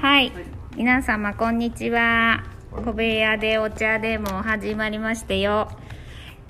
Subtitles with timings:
[0.00, 0.30] はい、
[0.76, 2.44] 皆様こんにちは。
[2.70, 5.68] 小部屋でお茶でも始まりましてよ。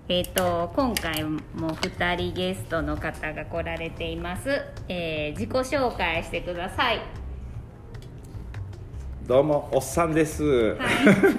[0.07, 4.51] えっ、と今回も2人ゲストの方が来られています。
[4.91, 7.01] えー自己紹介してください。
[9.27, 10.45] どうもおっさんです。
[10.45, 10.87] は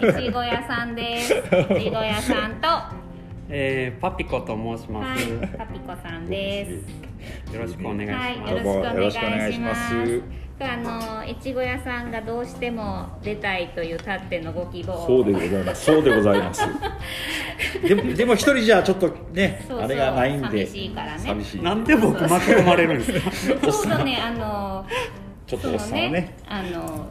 [0.02, 1.36] い、いちご屋さんです。
[1.36, 2.92] いちご屋さんと、は
[3.50, 5.30] えー、パピコと申します。
[5.30, 7.54] い、パピコさんです。
[7.54, 8.54] よろしくお願いします。
[8.54, 10.49] はい、どうもよろしくお願いします。
[10.62, 15.86] あのいちご屋さんがどうしても出たいというたってのご希望をそうでございます。
[15.86, 16.62] そうでございます。
[17.88, 21.62] でもでも一人じゃちょっとねそうそうあれがないんで寂しいからね寂しい。
[21.62, 23.62] なんで僕巻き込まれるんですか？
[23.62, 24.86] ちょうどねあの
[25.48, 27.08] ちょっとおっさんはねあの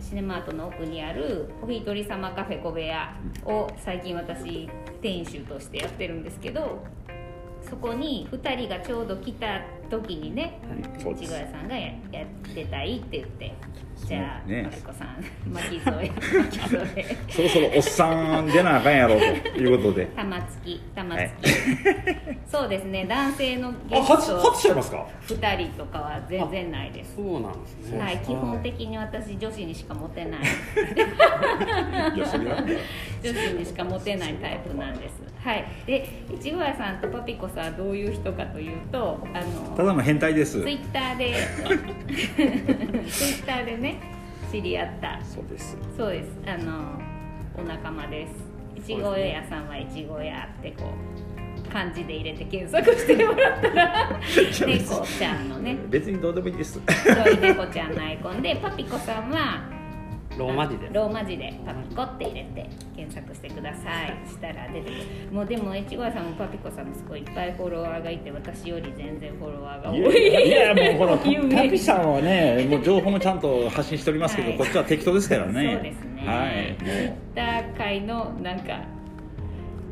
[0.00, 3.12] シネマートの奥にあるお一人様カフェ小部屋
[3.44, 4.68] を最近私
[5.02, 6.82] 店主としてやってるんですけど
[7.68, 10.60] そこに2人がちょうど来た時にね
[10.98, 11.24] そうです。
[11.24, 13.54] いちご屋さんがややってたいって言って
[14.04, 17.16] じゃあ、ねマリコさん巻き添え巻き添え。
[17.30, 20.06] そろそろおっさん出なあかんやろということで。
[20.14, 21.48] 玉突き玉突き、
[22.50, 24.16] そうですね男性のゲスト。
[24.16, 27.16] 初ちゃいますか？2人とかは全然ないです。
[27.16, 27.98] そうなんですね。
[27.98, 30.40] はい、基本的に私女子にしかモテない。
[32.14, 32.38] 女子
[33.54, 35.26] にしかモテないタイプなんです。
[35.46, 35.64] はい。
[35.86, 40.60] でいちさんとパピコさんはどういう人かというとあのただの変態です。
[40.60, 40.74] ツイ。
[40.74, 41.34] ッターで。
[43.08, 43.85] ツイッターでね
[44.56, 45.20] 知り合った。
[45.22, 45.76] そうです。
[45.96, 46.28] そうです。
[46.46, 46.98] あの
[47.58, 48.32] お仲間です。
[48.74, 50.84] いちご屋さんはいちご屋ってこ
[51.66, 54.20] う漢字で入れて検索してもらったら
[54.66, 55.76] 猫ちゃんのね。
[55.90, 56.80] 別にどうでもいいです。
[56.86, 59.75] 白い猫ちゃんのアイコンでパピコさんは
[60.38, 60.94] ローマ字です。
[60.94, 64.96] ローマ字でパピコって入れて検索してくださいしたら出てくる
[65.32, 75.74] もうでも越後屋さんもパピコさんもすごいいっぱいフォロワーがいて私より全然フォロワーが多いいやもうほら有名パピさんはねもう情報もちゃんと発信しておりますけど、はいこっちは適当ですからね。
[75.74, 76.76] そうですねはい。
[76.78, 78.80] ツイッター界のなんか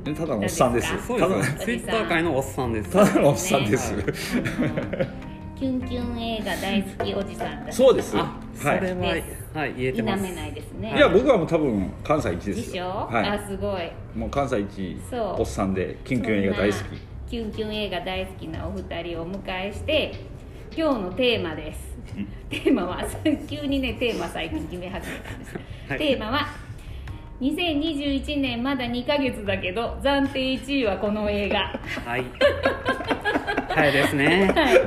[0.04, 1.18] ただのおっさんです。
[1.18, 1.42] ただ。
[1.58, 2.90] ツイッター界のおっさんです。
[2.90, 3.94] ただのおっさんです。
[5.58, 8.16] キュンキュン映画大好きおじさんだそうです。
[8.18, 8.80] あ、そはい。
[8.80, 9.00] れは、
[9.54, 10.24] はい、言えてます。
[10.24, 13.08] 否めないですねいや僕はもう多分関西一でですしょ、よ。
[13.10, 14.18] あはすごいい。
[14.18, 16.80] もう関西一おっさんでキュンキュン映画大好き。
[17.30, 20.14] キュンキュン映画大好きなお二人をお迎えして
[20.76, 21.96] 今日のテーマです
[22.50, 23.04] テーマは
[23.48, 25.56] 急にねテーマ最近決め始めたんです、
[25.88, 26.46] はいテーマは
[27.40, 31.58] 2021年まだ2ヶ月だけど暫定1位はこの映画
[32.04, 32.24] はい。
[33.74, 34.46] はいですね。
[34.54, 34.80] はい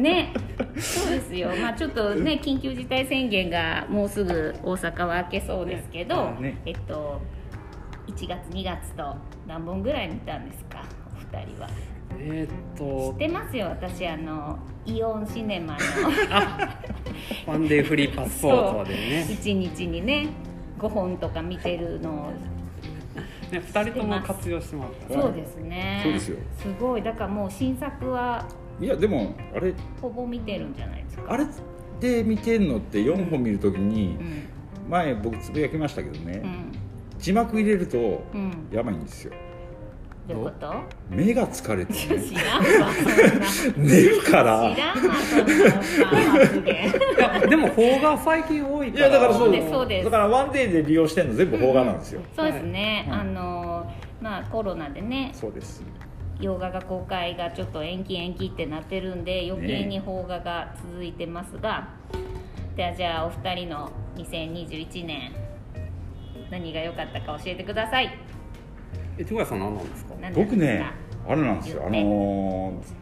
[0.00, 0.32] ね。
[0.78, 1.50] そうですよ。
[1.60, 6.60] まあちょっとね緊急事態宣言がもうすぐ大阪は明けそうですけど、ね。
[6.64, 7.20] えっと
[8.06, 9.14] 1月2月と
[9.46, 10.82] 何本ぐらい見たんですか？
[11.14, 11.68] お二人は。
[12.18, 13.66] えーっ知とっ、てますよ。
[13.68, 15.78] 私あのイオンシネマの。
[17.46, 19.26] ワンデーフリーパスポートでね。
[19.28, 20.28] 1日にね
[20.78, 22.32] 5本とか見てるのを。
[23.52, 25.22] ね、二人とも活用してもらった。
[25.22, 26.00] そうですね。
[26.04, 26.38] そうですよ。
[26.58, 27.02] すごい。
[27.02, 28.46] だからもう新作は
[28.80, 31.24] いやでもあれほぼ見てるんじゃないですか？
[31.32, 31.46] あれ
[32.00, 34.42] で見てんのって4本見るときにうん。
[34.90, 36.72] 前僕つぶやきましたけどね、うん。
[37.18, 38.68] 字幕入れるとうん。
[38.72, 39.32] やばいんですよ。
[40.26, 40.74] どういうこと？
[41.08, 43.88] 目が疲れて知ねらんわそんな。
[43.88, 44.74] 寝るから。
[44.74, 46.88] 知らんわそんなおっさん発言い
[47.18, 49.06] や、でも邦画最近多いいから。
[49.06, 49.52] やだからそう。
[49.52, 50.04] ですそうです。
[50.06, 52.22] だからワンデーで利用してんの全部邦画なんですよ。
[52.34, 53.20] そうですね、はい。
[53.20, 55.30] あのまあコロナでね。
[55.34, 55.82] そうです。
[56.40, 61.90] 洋画が公開がちょっと延期延期ってなってるんで余計に邦画が続いてますが、
[62.76, 65.32] ではじゃあお二人の2021年
[66.50, 68.10] 何が良かったか教えてください。
[69.18, 70.14] え、ちごやさん何なんですか？
[70.20, 70.52] 何ですか？
[70.52, 70.84] 僕ね
[71.28, 71.82] あれなんですよ。
[71.86, 73.00] あのー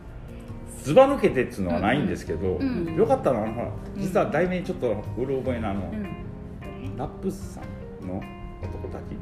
[0.83, 2.95] ずば抜けてっつうのはないんですけど、うんうん。
[2.95, 6.97] よかったのはほら実は題名ちょっとうる覚えなあの、うん。
[6.97, 8.23] ナップさんの
[8.63, 9.03] 男たち。
[9.15, 9.19] ん？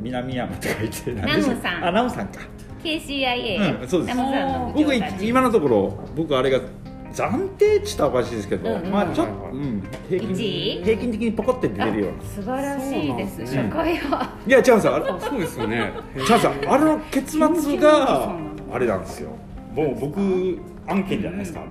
[0.00, 1.84] 南山とか言ってナ何でしょうムさん。
[1.84, 2.40] あナムさんか。
[2.82, 4.16] KCIA、うんそうです。
[4.16, 6.60] ナムさんの部僕今のところ僕あれが
[7.12, 8.90] 暫定って言ったらおかしいですけど、うんうん。
[8.90, 10.34] まあちょっと、うん、平均
[10.84, 12.22] 平均的にポコって出てるような。
[12.22, 14.94] 素晴らしいです初回は、いや違うんですよ。
[14.94, 15.92] あれあ、そうですよね。
[16.16, 16.52] 違うんですよ。
[16.68, 17.92] あれの結末が
[18.68, 19.30] のあれなんですよ。
[19.74, 20.20] もう僕
[20.86, 21.62] 案件じゃないですか、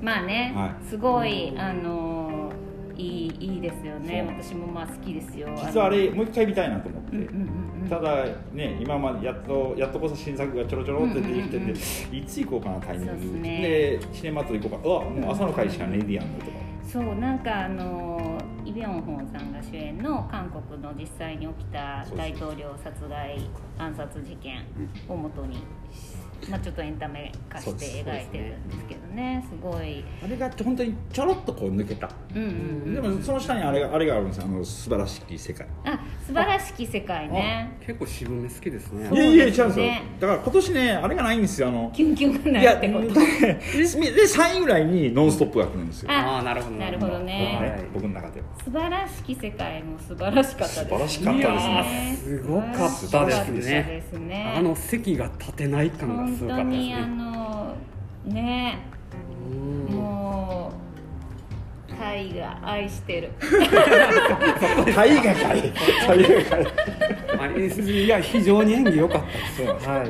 [0.00, 2.13] まあね、はすごいあのー
[2.96, 4.24] いいいいですよね。
[4.26, 5.48] 私もまあ好きですよ。
[5.56, 7.28] 実はあれもう一回見たいなと思って、
[7.88, 13.12] ただね今までやっとやっとこそ新作がちょろちょろって出てきてて、いつ行こうかなタイミング。
[13.12, 13.60] そうっすね。
[13.60, 14.76] でシネマ行こうか。
[14.84, 16.52] うわもう朝の会しかねえでやんのとか、
[16.82, 23.38] そうなんかあのイ・ビョンホンさんが主演の韓国の実際に起きた大統領殺害
[23.78, 24.64] 暗殺事件
[25.08, 25.58] をもとに
[26.50, 30.04] まあ、ちょっとエンタメ化して描いてるんですけどねすごい。
[30.22, 32.52] あれが本当にちょろっとこう抜けた、うんうんう
[32.90, 32.94] ん。
[32.94, 35.66] でもその下にあれがあれがあるんですよあの素晴らしき世界。
[35.84, 37.78] あ素晴らしき世界ね。
[37.86, 39.10] 結構渋め好きですね。
[39.12, 39.86] いやいや違うんですよ。
[40.20, 41.90] だから今年ねあれがないんですよあの。
[41.94, 46.76] キュンキュンがいやでないってことで3位ぐらいに「ノンストップ!」が来るんですよ、あああなるほど。
[46.76, 47.58] なるほどね。
[47.60, 47.86] はい。
[47.92, 48.46] 僕の中では。
[48.64, 52.18] 素晴らしき世界も素晴らしかったです素晴らしかったですね。
[52.24, 52.72] すごかっ
[53.10, 53.60] たですね。
[53.60, 54.54] ですね。
[54.56, 57.76] あの席が立てない感がす当にあねの
[58.26, 58.78] ね
[59.50, 60.72] うんも
[61.88, 63.30] うタイが愛してる。
[64.94, 65.72] タイがかい
[66.06, 66.66] タイがかい
[67.38, 69.22] あいや非常に演技良かっ
[69.56, 70.08] たですはい。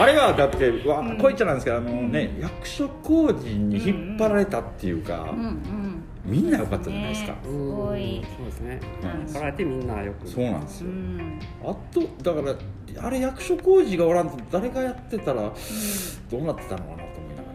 [0.00, 7.38] あれはだってわこう言っちゃなんですけどあのね役所広司に引っ張られたっていうか、うんうんみんな良かったじゃないですか、ね。
[7.44, 8.24] すごい。
[8.36, 8.80] そうですね。
[9.26, 9.32] うん。
[9.32, 10.28] かられてみんなよく。
[10.28, 11.40] そうなんですよ、うん。
[11.64, 12.56] あとだか
[12.96, 17.48] らあれ役所広司がおらんと誰がやってたらどうなってたのかなと思いなが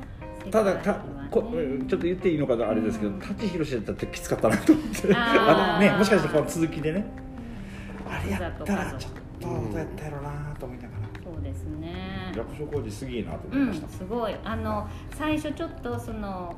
[0.45, 0.51] ら。
[0.51, 0.93] ただた
[1.29, 3.19] こちょっと言っていいのかあれですけど、うん。
[3.19, 5.15] 舘ひろしだったらきつかったなと思って。
[5.15, 7.05] あのねもしかしてこの続きでね。
[8.09, 12.31] あれやったらちょっとどうやったやろうなと思いながら、そうですね。
[12.37, 14.35] 役所広司すげえなとうん思いました、すごい。
[14.43, 14.87] あの
[15.17, 16.55] 最初ちょっとその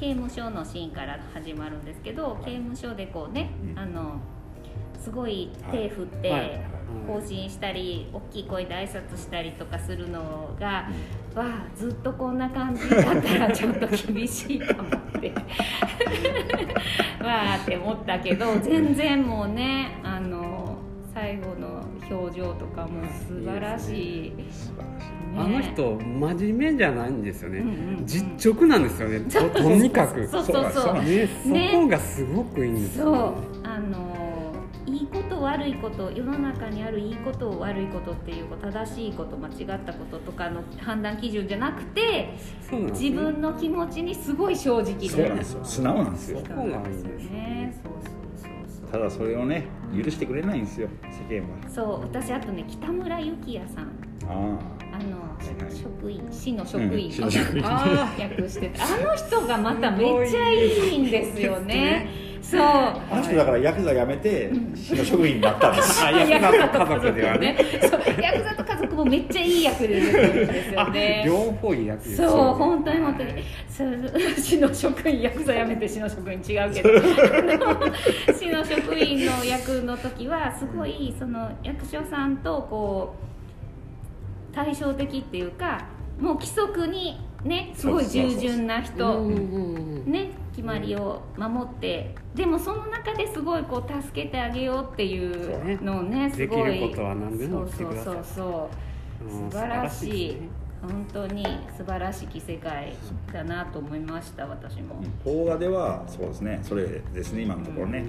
[0.00, 3.78] 刑務所のシーンから始まるんですけど、刑務所でこうね、うん。
[3.78, 4.18] あの
[4.98, 6.60] すごい手振って、
[7.06, 10.88] 行進したり大きい声で挨拶したりとかするのが、
[11.34, 15.32] わあずっとこんな感じだったらちょっと厳しいかもって。
[17.22, 20.78] わあって思ったけど全然もうねあの
[21.12, 24.32] 最後の表情とかも素晴らしい。
[24.50, 25.10] 素晴らしい。
[25.36, 28.06] あの人真面目じゃないんですよね、うんうんうん。
[28.06, 29.20] 実直なんですよね。
[29.20, 30.26] ととにかく。
[30.26, 30.94] そうそうそう。
[30.94, 31.28] ね。
[31.46, 31.70] ね。
[31.72, 33.14] そこがすごくいいんですそう。
[33.14, 34.20] よ、ね、あの
[34.86, 42.34] いいこと悪いこと世の中にあるいいこと悪いことっていう正しいこと間違ったこととかの判断基準じゃなくて
[42.92, 45.64] 自分の気持ちにすごい正直でそうなんですよ。
[45.64, 47.80] 素直なんですよそこがいいんですよね
[48.90, 49.66] ただそれをね
[49.96, 50.88] 許してくれないんですよ
[51.28, 51.68] 世間は。
[51.68, 53.92] そう私あとね北村幸也さん。
[54.28, 54.58] あ
[54.92, 55.36] あの、
[55.72, 57.16] 職員市の職員、うんし
[58.60, 58.80] てて。
[58.80, 62.08] あの人がまためっちゃいいんですよね
[62.42, 62.60] そう。
[62.60, 66.04] ああの人だからヤクザ辞めて市の職員になったんです。
[66.04, 67.56] あヤクザと家族ではね。
[67.82, 68.00] そう。
[68.22, 73.32] ヤクザと家族もめっちゃいい役で出てるんですよあね両方いい役ですそう本当に本当に。
[73.68, 76.90] そう市の職員ヤクザ辞めて市の職員違うけど。
[78.34, 83.14] 市の職員の役の時はすごいその役所さんとこ
[84.52, 85.84] う対照的っていうか
[86.18, 96.30] もう規則にねすごい従順な人うんうんうんね決まりを守ってでもその中ですごいこう助けてあげようっていうのをね。
[96.30, 98.14] すごいできることは何でもそうそうしてください。
[98.14, 98.70] そうそ
[99.22, 100.60] ううん素晴らしいね。
[100.82, 101.44] 本当に
[101.76, 102.94] 素晴らしき世界
[103.32, 106.60] だなと思いました私も、邦画ではそうですね。
[106.62, 108.04] それですね今のところね。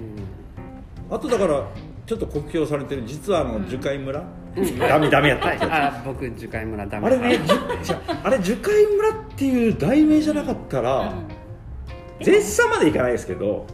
[1.10, 1.14] うん。
[1.14, 1.68] あとだから
[2.06, 4.24] ちょっと酷評されてる実はあの樹海村
[4.78, 5.48] ダメダメやった
[5.96, 7.08] あ僕樹海村ダメ。
[7.08, 7.46] つあれねじ
[7.84, 11.14] じゃあれ樹海村っていう題名じゃなかったら、
[12.20, 12.24] うん。
[12.24, 13.66] 絶賛までいかないですけど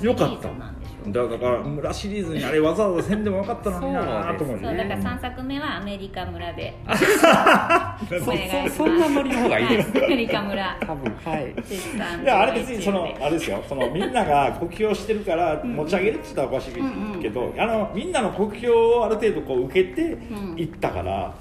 [0.00, 6.74] よかったズなんでしょだだから村シリーズにあれわざわざせんでもよかったのになと思ってそうだねから3作目はアメリカ村で。
[8.24, 8.48] そお願 い。
[8.48, 9.90] しますそそんなノリの方がいいです。
[9.92, 10.04] はい。
[10.06, 10.76] アメリカ村。
[10.80, 12.22] 多分はい。
[12.22, 13.62] いやあれ別にそのあれですよ。
[13.68, 20.54] そのみんなが酷評してるから持ち上げるって言ったらおかしいけど、あのみんなの酷評をある程度こう受けてん。
[20.58, 21.32] いったから、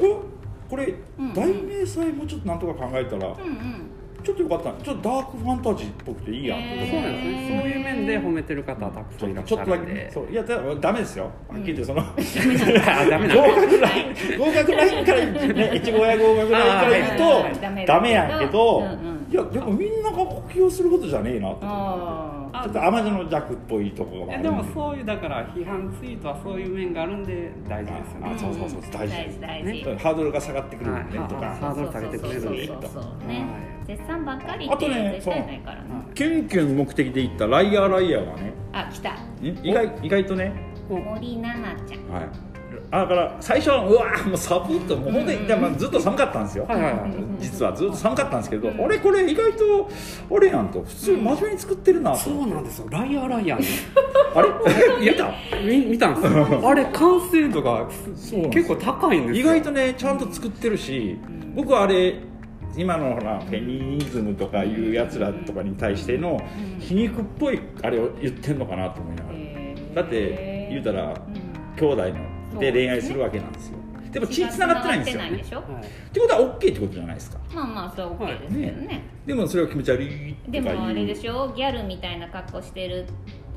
[0.00, 0.22] お
[0.70, 1.34] これ、うん。
[1.34, 3.90] 題名さえもうちょっとなんとか考えたら、うんうん
[4.22, 6.60] ちょっとよかったちょっとダークファンタジーっぽくていいやん。
[6.60, 10.10] と思ってそうなんですねそういう面で褒めてる方はたくさんいらっしちょっとだけねゃるんで。
[10.12, 11.24] そういやだダメですよ。
[11.48, 12.04] はっきり言ってその、あ
[13.06, 21.60] ダメなん合だ格ライン合格ラインからね越後屋合格ラインから言うとダメだけどダメやんけど、うんうんいやでもみんなが酷評することじゃねえなって。
[21.64, 28.32] あちょっと甘女の弱っぽいところがあるいやでもそういうだから批判ツイートはそういう面があるんで大事ですよね。
[28.36, 29.14] あそうそうそう大事。
[29.14, 31.46] 大事大事、ねハードルが下がってくるんではいとか。
[31.54, 32.40] ハードル下げてくれる。
[32.42, 40.52] ね、はい絶賛ばっかりあとってね絶対ないからねキュンキュン目的で行ったライアーライアーがねあ来たん意外意外とね
[40.88, 42.51] 森七菜ちゃんはいあ
[42.92, 46.66] だから最初はうわーもう寒いともう本当にでもずっと寒かったんですよ。
[46.68, 47.10] はいはいはい。
[47.40, 49.90] 実はずっと寒かったんですけどあれこれ意外と
[50.30, 52.18] あれやんと普通に真面目に作ってるなと。
[52.18, 52.88] そうなんですよ。
[52.90, 53.66] ライアーライアーね
[54.36, 54.48] あれ？
[55.10, 55.32] 見た？
[55.66, 56.60] 見見たんですよ。
[56.68, 57.88] あれ完成度が
[58.50, 59.40] 結構高いんですよ。
[59.40, 61.18] 意外とねちゃんと作ってるし
[61.54, 62.16] 僕はあれ
[62.76, 66.38] 今のほらフェミニズムとかいうやつらとかに対しての
[66.78, 70.02] 皮肉っぽいあれを言ってんのかなと思いながら。
[70.02, 71.14] だって言うたら
[71.78, 72.14] 兄弟の
[72.58, 73.78] で恋愛するわけなんですよ。
[74.10, 77.38] でも血繋がってないんですよ血が繋がってことは OK ってことじゃないですか。
[77.54, 79.02] まあまあそう OK ですけどね。
[79.26, 81.52] でもそれを気持ち悪いでもあれでしょ？
[81.56, 83.06] ギャルみたいな格好してる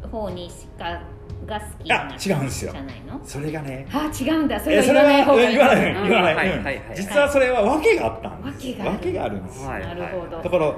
[0.10, 1.02] 方にしか
[1.46, 2.72] が好きなあ違うんですよ。
[2.72, 3.20] じゃないの？
[3.24, 4.60] それがねあ違うんだ。
[4.60, 5.58] それえは言わない方がいい。
[5.58, 6.08] 言わないうん。
[6.08, 6.50] 言わない、うんはい。
[6.50, 6.96] はいはい。
[6.96, 8.68] 実はそれは訳があったんです。
[8.68, 8.92] 訳がある。
[8.94, 10.04] 訳があるんですよ、はいなる。
[10.06, 10.74] ほど、だから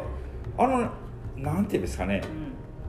[0.58, 0.90] あの
[1.38, 2.22] なんていうんですかね。
[2.24, 2.47] うん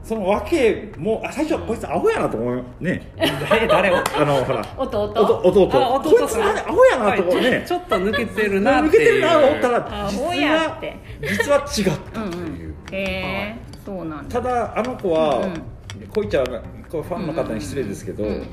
[0.09, 2.99] その訳もあ最初こいつアホやなと思うね。
[3.15, 3.97] え誰を？
[3.97, 4.65] あのほら。
[4.75, 5.03] 弟。
[5.03, 5.41] 弟。
[5.45, 7.61] 弟こいつアホやなと思うね、はい。
[7.67, 10.81] ちょっと抜けてるなって抜けてるなと思ったら実は
[11.21, 14.41] 実は違ったうんという、うんへえそうなんだ。
[14.41, 15.63] ただあの子は、うん
[16.11, 16.45] こいちゃん
[16.89, 18.47] こうファンの方に失礼ですけど、うん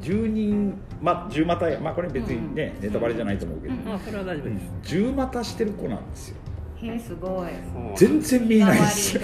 [0.00, 4.94] 10人ま10股まあこれ別にね、ネタバレじゃないと思うけど、あそれは大丈夫です。
[4.94, 6.36] 10股してる子なんですよ
[6.80, 7.48] へえすごい。
[7.96, 9.22] 全然見えないですよ。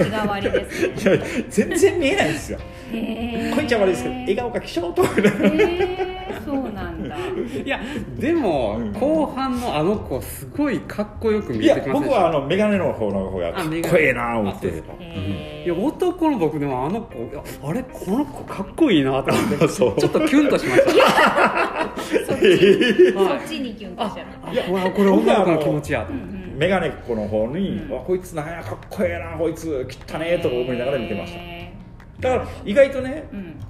[1.49, 2.59] 全然見えないですよ。
[3.55, 7.17] こいちゃん悪いですけど笑顔が気象とそうなんだ。
[7.65, 7.81] いや
[8.19, 8.93] でもうん。
[8.93, 14.83] 後半のあの子すごいかっこよく見いやえてきま僕はあの眼鏡の方の方がかっこええな思って。
[15.65, 21.95] いや男の僕でもあの子いやあれこの子かっこいいなと思って ちょっとキュンとしました。
[22.27, 22.39] そっ
[23.47, 24.27] ちにキュンとしちゃう。
[24.49, 26.37] あこれこれ女の子の気持ちやとうん思って。
[26.37, 27.91] うん眼鏡っ子の方に、うん。
[27.91, 31.39] わこいつなんやかっこええなこいつ汚ねえとか思いながら見てました。
[31.39, 31.73] へ
[32.21, 33.61] だから意外とねえうん。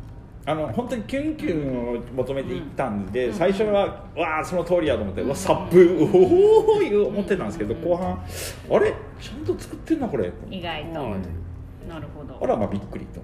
[0.47, 3.35] あの本当にキュンキュンを求めていったんで、うん。
[3.35, 7.83] 最初はわあその通りやと思って、うわサップおおいう思ってたんですけど、うん。
[7.83, 8.23] 後半
[8.71, 8.95] あれ？
[9.21, 10.31] ちゃんと作ってんなこれ。
[10.50, 11.00] 意外と。
[11.00, 11.21] はい
[11.88, 12.38] なるほど。
[12.43, 13.21] あらまあびっくりと。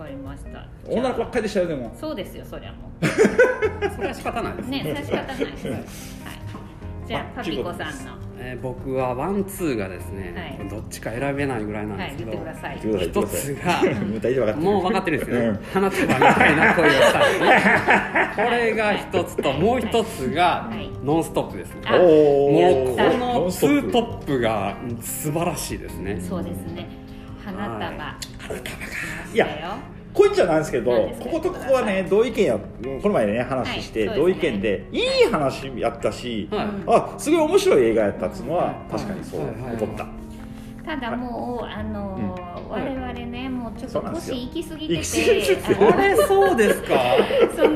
[0.00, 0.66] わかりました。
[0.88, 1.94] 女の子ばっかりでしたよでも。
[1.98, 2.90] そうですよそりゃも
[3.94, 5.66] それは仕方ないですうねそれは仕方ないです。
[5.68, 5.80] はい。
[7.06, 10.68] じゃあパピコさんのえー僕はワンツーがですね、はい。
[10.68, 12.80] どっちか選べないぐらいなんですけど、てください。
[12.82, 13.52] 言ってください。
[13.52, 15.60] 一つがもう大丈夫分かってるもう分かってるんですよ、うん。
[15.72, 17.62] 花束みたいな恋をしたいね
[18.36, 19.36] これが一つ。
[19.36, 21.80] ともう一つがはい「ノンストップ!」ですね。
[21.84, 22.00] あもう
[22.96, 26.18] このツートップがうん素晴らしいですね。
[26.20, 26.88] そうですね。
[27.44, 27.78] 花束。
[27.78, 28.16] は
[29.32, 29.34] い。
[29.34, 29.46] いや
[30.12, 30.90] こいつじゃないんですけど
[31.20, 34.98] こことここはね同意見やこの前ね話して、はい同意見でい。
[34.98, 36.68] い話やったし、はい。
[36.86, 40.06] あすごい面白い映画やったっつうのは確かにそう思った、
[40.84, 42.34] ただもうあの
[42.68, 44.36] 我々ねもうちょっとそうなんですよ。
[44.36, 45.94] 年いきすぎて行き過ぎてて。
[45.94, 46.94] あれそうですか？
[47.56, 47.74] その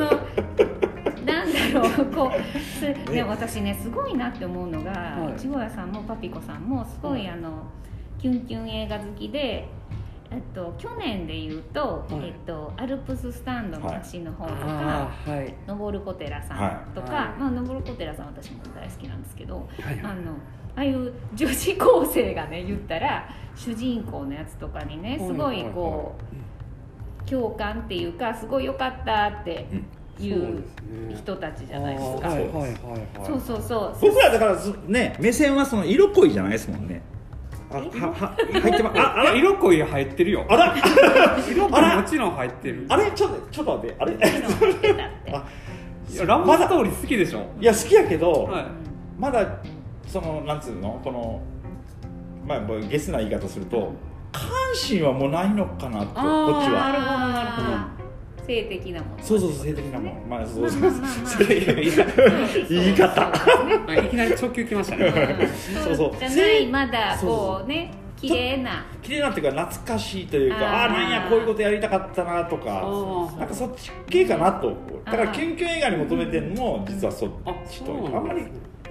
[1.25, 5.37] なんだろうこうすでも私ねすごいなって思うのが、はい。
[5.37, 7.51] いちご屋さんもパピコさんもすごい、あの
[8.21, 9.69] キュンキュン映画好きで。
[10.35, 12.27] えっと、去年で言うと、はい。
[12.27, 15.55] えっと、アルプススタンドの橋の方とか、はい。
[15.67, 17.41] 登る小寺さんとか、はい。
[17.41, 20.01] まあ、登る小寺さん私も大好きなんですけど、はいはい。
[20.03, 20.33] あの
[20.77, 26.17] ああいう女子高生がね言ったら主人公のやつとかにねすごいこ
[27.27, 29.69] う共感っていうかすごい良かったって
[30.19, 30.65] いう
[31.17, 32.29] 人たちじゃないですか。
[32.29, 32.73] はいはいはいはい。
[33.25, 33.97] そうそうそう。
[34.01, 37.03] 僕らだからそね目線はその色恋じゃないですもんね
[37.75, 39.35] あはは入ってまあああら？
[39.35, 40.47] 色恋入ってるよ。
[40.49, 40.75] あら？
[41.49, 41.89] 色あら？
[41.91, 42.87] 恋もちろん入ってる。
[42.89, 43.11] あれ？
[43.11, 44.17] ちょっとちょっと待ってあれ？
[45.33, 45.45] あ
[46.11, 47.47] いやラブストーリー好きでしょ。
[47.61, 48.67] いや好きやけど、はい。
[49.19, 49.59] まだ
[50.07, 51.01] そのなんつうの？
[51.03, 51.43] この
[52.47, 53.93] まあゲスな言い方すると
[54.31, 54.43] 関
[54.75, 56.21] 心はもうないのかなとこっち
[56.71, 56.91] は。
[56.91, 57.94] なるほどなるほど
[58.47, 59.23] 性的なもの。
[59.23, 60.81] そうそうそう性的なもんまあそうそう。
[60.81, 61.11] まあまあまあ。
[61.23, 61.61] まあそれ
[62.69, 63.33] 言い方。
[63.87, 65.13] あいきなり直球きましたね。
[65.85, 66.17] そうそう。
[66.19, 67.69] じゃないまだそうそうこう。
[67.69, 68.87] ね綺麗な。
[69.03, 72.65] 綺麗なっていうか懐かしいというかああなんやこういうことやりたかったなとか。
[73.39, 74.73] なんかそっち系かなと
[75.05, 75.33] だからあー。
[75.33, 78.43] キュンキュン映画に求めてるのも実はそっあちそうなんですとあんまり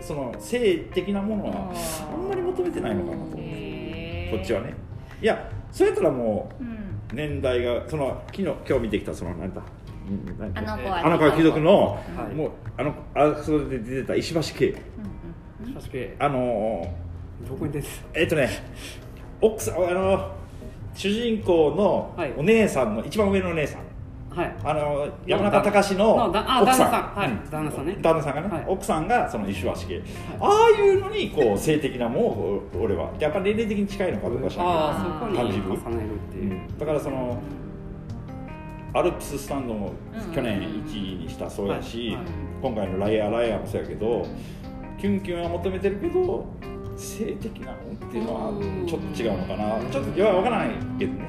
[0.01, 1.71] その性的なものは
[2.13, 4.73] あんまり求めてないのかなと思ってこっちはね。
[5.21, 9.61] いやそれやったらもううん年代がその昨日今日見てきたそのなんだ？
[10.55, 12.35] あの子はあの子は貴族の、はい。
[12.35, 15.73] もうあのあそれで出てた石橋家うんうん。
[15.75, 16.93] 確かにあの
[17.47, 18.49] どこに出てーえっとね
[19.39, 20.31] 奥さんあの
[20.93, 22.33] 主人公のはい。
[22.37, 23.81] お姉さんの一番上のお姉さん
[24.35, 24.55] はい。
[24.63, 26.43] あの山中隆の奥さん。
[26.43, 26.89] 旦那さん。
[27.15, 27.29] はい。
[27.29, 27.49] うん。
[27.49, 27.97] 旦那さんね。
[28.01, 28.65] 旦那さんがね、はい。
[28.67, 30.01] 奥さんがその石橋家、
[30.39, 33.11] ああいうのにこう性的なものを俺は。
[33.19, 34.63] やっぱ年齢的に近いのかどうか知ら。
[35.35, 35.63] 感じる。
[35.63, 37.41] 重ねるっていう、だからその
[38.95, 40.33] アルプススタンドもうん。
[40.33, 42.15] 去年1位にしたそうやし、はい。
[42.15, 42.25] はい。
[42.61, 44.25] 今回の「ライアーライアー」もそうやけど
[44.99, 46.45] キュンキュンは求めてるけど
[46.95, 48.87] 性的なもんっていうのはうん。
[48.87, 49.79] ちょっと違うのかな。
[49.91, 51.19] ちょっといや分からないけどね。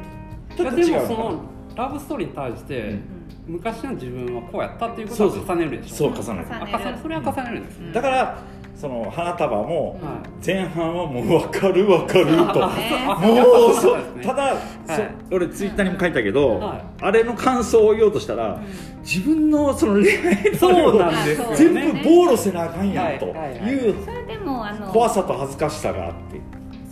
[0.57, 3.03] ちょっと違うのかなラブストーリーに対して、うん。
[3.47, 5.97] 昔の自分はこうやったっていうことを重ねるでしょ。
[5.97, 6.47] そう重ねる。
[6.47, 7.93] 重ねあ重ねそれは重ねるんです、うん。
[7.93, 8.39] だから
[8.75, 12.69] そその花束もは前半はもう分かる分かると。
[13.21, 15.11] ねもうそただ、そはい。
[15.31, 16.83] 俺ツイッターにも書いたけど、はい。
[17.01, 18.61] あれの感想を言おうとしたら、
[19.03, 21.41] 自分のその恋愛のそうなんです。
[21.41, 23.31] よね全部暴露せなあかんやんと。
[23.31, 26.41] はいうそれでもあの怖さと恥ずかしさがあって。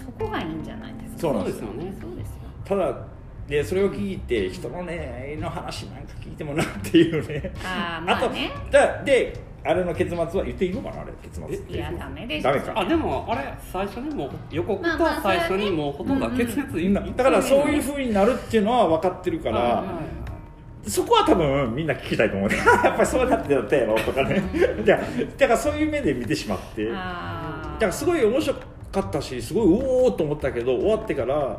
[0.02, 1.18] そこがいいんじゃないですか。
[1.18, 1.94] そうなんですすよね。
[2.00, 2.34] そうですよ。
[2.64, 3.11] ただ
[3.48, 7.52] でそれを聞いて人の恋愛の話なんか聞いてもなっていうね。
[7.64, 8.50] あーまあね。
[8.70, 9.34] とだで
[9.64, 11.76] あれの結末は言っていいのかなあれ結末。
[11.76, 12.72] いやダメでしょダメか。
[12.76, 16.92] あでもあれ最初にもう予告とまあまあ最初にもうほとんどは結末みん。
[16.92, 20.22] なだからそういうふうになるっていうのは分かってるから、はい
[20.84, 22.56] そこは多分みんな聞きたいと思うね。
[22.82, 24.42] やっぱりそうなって やったやろとかね
[24.84, 24.96] じゃ
[25.38, 26.86] だからそういう目で見てしまって。
[26.86, 28.54] だあからすごい面白
[28.90, 31.56] かったしすごいおおと思ったけど終わってから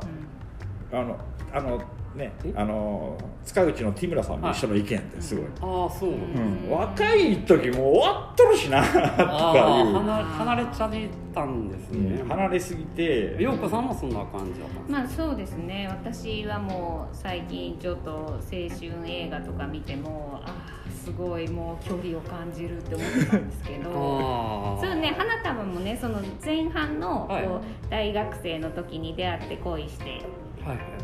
[0.92, 1.16] あの
[1.54, 1.78] あの
[2.16, 2.54] ねえ？
[2.56, 6.12] あの塚口のティムラさんも一緒の意見ってすごい、ああそう。
[6.12, 6.66] なん。
[6.66, 6.80] だうん。
[6.80, 9.96] 若い時もう終わっとるしなとあかいう。
[9.96, 10.92] あ離れ離れちゃっ
[11.34, 12.22] たんですね。
[12.22, 13.36] うん離れすぎて。
[13.40, 15.88] 陽子さんもそんな感じだったまあそうですね。
[15.90, 20.48] 私はもう最近ちょっと青春映画とか見てもあ
[20.88, 23.90] あすごいもう距離を感じるって思ってたんですけど。
[24.78, 27.46] あそうね花束もねその前半のこう、はい。
[27.90, 30.22] 大学生の時に出会って恋してはい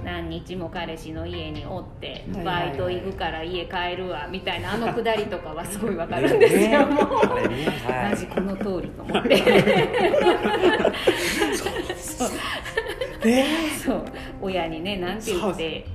[0.03, 7.05] 何日も彼氏の家におってバイト行くから家帰るわみたいなあのくだりとかはすごいわかるんですよ、もう。
[7.87, 9.43] マジこの通りと思って。
[13.83, 14.05] そう。
[14.41, 15.85] 親にねなんて言って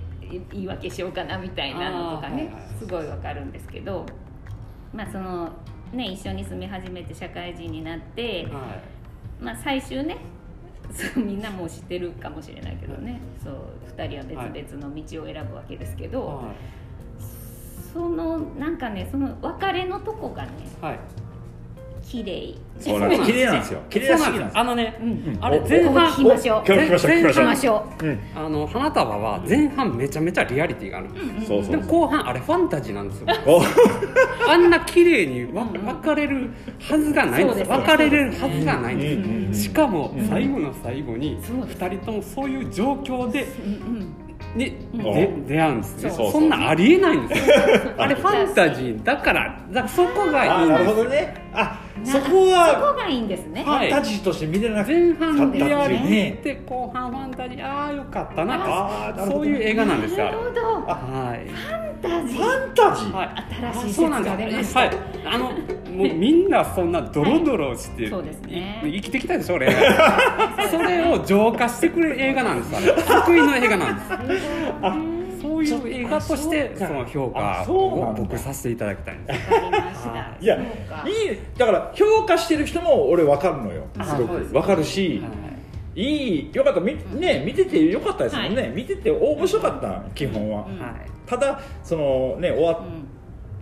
[0.52, 4.04] 言い訳しようかなみたいなのとかねすごいわかるんですけど
[4.92, 5.50] まあその
[5.92, 8.80] ね一緒に住み始めて社会人になっては
[9.40, 10.16] まあ最終ね
[11.16, 13.20] みんなもう知ってるかもしれないけどね。
[13.42, 13.54] そう
[13.96, 16.08] 2人は別々の道を選ぶわけですけい。
[16.08, 16.52] ど、は
[17.92, 20.50] そのなんかねその別れのとこがね
[20.82, 20.98] いはい
[22.04, 22.54] 綺麗。
[22.78, 23.22] そうなんです。
[23.22, 23.72] 綺麗なんです。
[23.72, 28.20] よ綺麗らしいそうなんですあのねうんあれお前半聞きましょうお今日来ました来まし行きましょたうん。
[28.36, 33.62] あの花束は前半めちゃめちゃリアリティがあるんですう、そうそうでも後半あれファンタジーなんですよお
[34.50, 44.14] あんな綺麗にわうんうん別れるはずがないんですそうです別れるはずがないんです、しかも最後の最後にそうです2人ともそういう状況でうんうん
[44.56, 47.54] にうんで出会うんですねそんなんありえないんですよ
[47.96, 52.12] あれファンタジーだからだからそこがいいんですあなるほどねあな。
[52.12, 57.66] そこそこはがいいんですね、ファンタジーとして見れなく前半リアリだって後半ファンタジー。
[57.66, 59.32] ああよかったなあーなるほど。
[59.32, 60.60] そういう映画なんですよなるほど。
[60.86, 63.12] はいファンタジフーァンタジー。
[63.12, 63.28] はい。
[63.54, 64.76] 新しい説そうなんです。
[64.76, 64.90] はい。
[65.26, 65.52] あの
[65.94, 68.82] もうみんなそんなドロドロして、そうですね。
[68.84, 69.70] い生きてきたでしょ俺。
[70.70, 73.00] それを浄化してくれる映画なんですあれ。
[73.24, 75.13] 救いの映画なんです
[75.66, 79.38] そういう映画としてその評あ価を僕させていただきたいんです。
[80.40, 80.66] いやいい
[81.56, 83.86] だから評価してる人も俺分かるのよ。
[83.98, 84.38] あすごく。
[84.44, 85.22] 分かるし、
[85.94, 86.48] い。
[86.48, 86.80] いよかった。
[86.80, 90.66] みね見ててよかったですもんね、見てて面白かった基本は、
[91.26, 93.08] ただそのね終わっうん。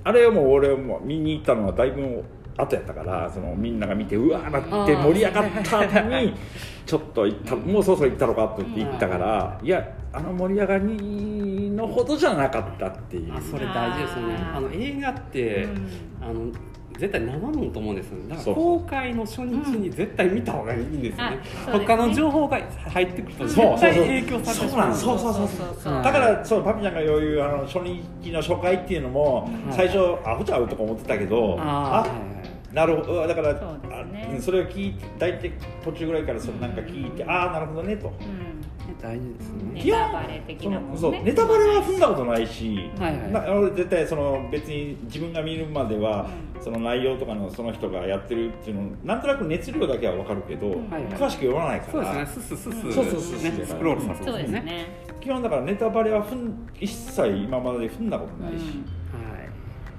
[0.04, 2.24] あれはもう俺も見に行ったのはだいぶ
[2.56, 6.34] 後やったからそのみんなが見てうわーなって盛り上がった後に
[6.84, 13.34] ちょっと行ったもうそろそろ行ったのかと言って行ったからいやあの盛り上がりのほどじゃなかったっていう。
[13.34, 14.36] あそれ大事ですよね。
[14.54, 15.90] あの映画って、うん。
[16.20, 16.52] あの
[16.98, 18.80] 絶対生もんと思うんですよだからそうそう。
[18.80, 19.46] 公開の初日
[19.78, 21.86] に絶対見た方がいいんですよね,、あそうですね。
[21.86, 25.48] 他の情報が入ってくると絶対影響されてしまうそうなんそうそうそう。
[25.80, 29.50] そうだからそうパピちゃんがよう言うあの初日の初回っていうのもはい。
[29.70, 32.31] 最初アホちゃうとか思ってたけどああ
[32.72, 33.26] なるほど。
[33.26, 34.36] だからそうですね。
[34.38, 35.52] あそれを聞いて大体
[35.84, 38.08] 途中ぐらいからそのなんか聞いてああなるほどねと。
[38.08, 38.62] うん。
[39.00, 39.82] 大事ですね。
[39.84, 40.98] ネタバレ的なもんね。
[40.98, 43.32] そうネタバレは踏んだことないし、はいはい。
[43.32, 46.28] な俺絶対その別に自分が見るまでは、
[46.60, 51.02] その内容とかのその人がやってるっていうのなんとなく熱量だけは分かるけど、はいはい。
[51.12, 51.92] 詳しく読まないから。
[51.92, 52.42] そうですね。
[52.42, 54.86] スススス、そうそうそうそうね、スクロールさせそうてねですね
[55.20, 58.72] 基本だからネタバレは踏ん一切今まで踏んだことないし、はい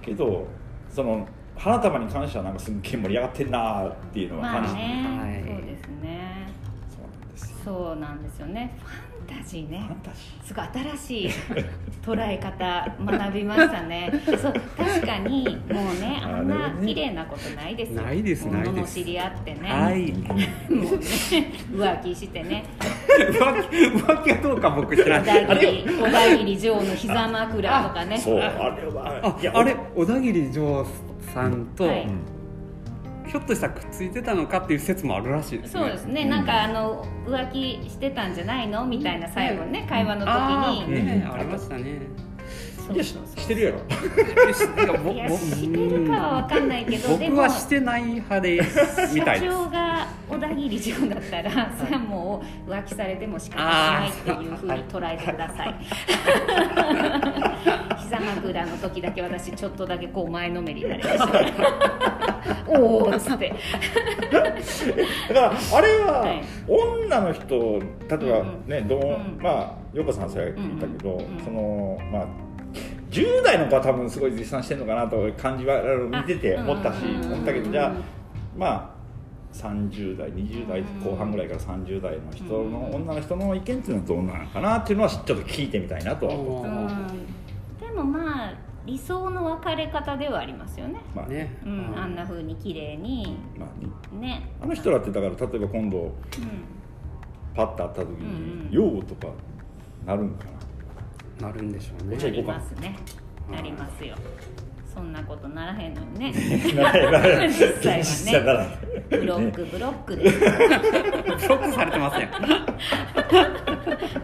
[0.01, 0.45] けど
[0.89, 1.25] その
[1.57, 5.33] 花束に関してはなんかすっげえ盛り上がってんなーっていうのはまあ感じて、ね、はい。
[5.35, 6.47] そうですね。
[6.89, 7.57] そうなんですよ。
[7.65, 8.77] そうなんですよね。
[9.25, 9.77] ファンタジーね。
[9.87, 10.65] ファンタジすごい
[10.97, 11.29] 新しい
[12.05, 14.11] 捉え方学びましたね。
[14.25, 18.01] そう確かにもうねあんな綺麗なことないですよ。
[18.01, 18.69] ないですないです。
[18.71, 20.11] 物の知り合ってね、はい。
[20.21, 20.49] もうね
[21.71, 22.65] 浮気してね。
[23.17, 25.47] 浮 気浮気はどうか僕知ら小ない。
[25.47, 28.15] 田切小田切城の膝枕とかね。
[28.15, 29.73] ーそうあれはいやああれ？
[29.95, 30.85] 小田切丈
[31.33, 32.07] さんと、はい。
[33.25, 35.79] ひょっとしたらくっついてたのかっていう説もあるらしいですね。
[35.79, 38.85] そうですね、なんかあの浮気してたんじゃないの？
[38.85, 41.33] みたいな最後ね、会話の時に、ねうん。
[41.33, 41.99] ありましたね。
[42.93, 43.15] いやし
[43.47, 43.77] てるやろ。
[43.77, 43.81] い
[44.49, 48.61] やしてるかは分かんないけど僕はしてない派で
[49.13, 49.55] みたい社です。
[49.55, 55.75] 長が小田切城だったらそれはもう浮気されても仕方ないっていうふうに捉えてください。
[57.99, 61.27] 膝枕の時だけ私ちょっとだけこう前のめりになりました
[62.79, 63.53] おおっつって。
[64.31, 64.49] だか
[65.33, 66.41] らあれは、はい。
[66.67, 69.39] 女の人例えばね、どううん。
[69.41, 72.25] まあ陽子さんそれ言ったけど、うんうんそのまあ
[73.11, 77.33] 10代の子は多分すごい絶賛してるのかなと感じは見ててあ思ったしうん。
[77.33, 77.91] 思ったけどじゃあ
[78.57, 78.92] まあ
[79.53, 87.93] 30代20代後半ぐらいから30代の人の女の人の意見っていうのはどうなのかなっていうのはちょっと聞いてみたいなとは思ってうん。
[87.95, 88.53] でもまあ
[88.85, 91.57] 理想の別れ方ではありますよね、まあね。
[91.65, 93.37] うん、あんな風に綺麗に。
[93.57, 94.27] まあね。
[94.27, 96.11] ね、あの人らってだから例えば今度うん、
[97.55, 99.27] パッと会った時に「よう」とか
[100.05, 100.45] なるんか
[101.39, 101.47] な。
[101.47, 102.15] なるんでしょうね。
[102.15, 102.57] お茶行こうかな。
[102.57, 102.95] りますね。
[103.51, 104.15] なりますよ
[104.93, 106.33] そんなことならへんのにね。
[107.49, 108.77] 実際はね。
[109.09, 110.39] ブロックブロックです。
[110.39, 112.29] ブロックされてますね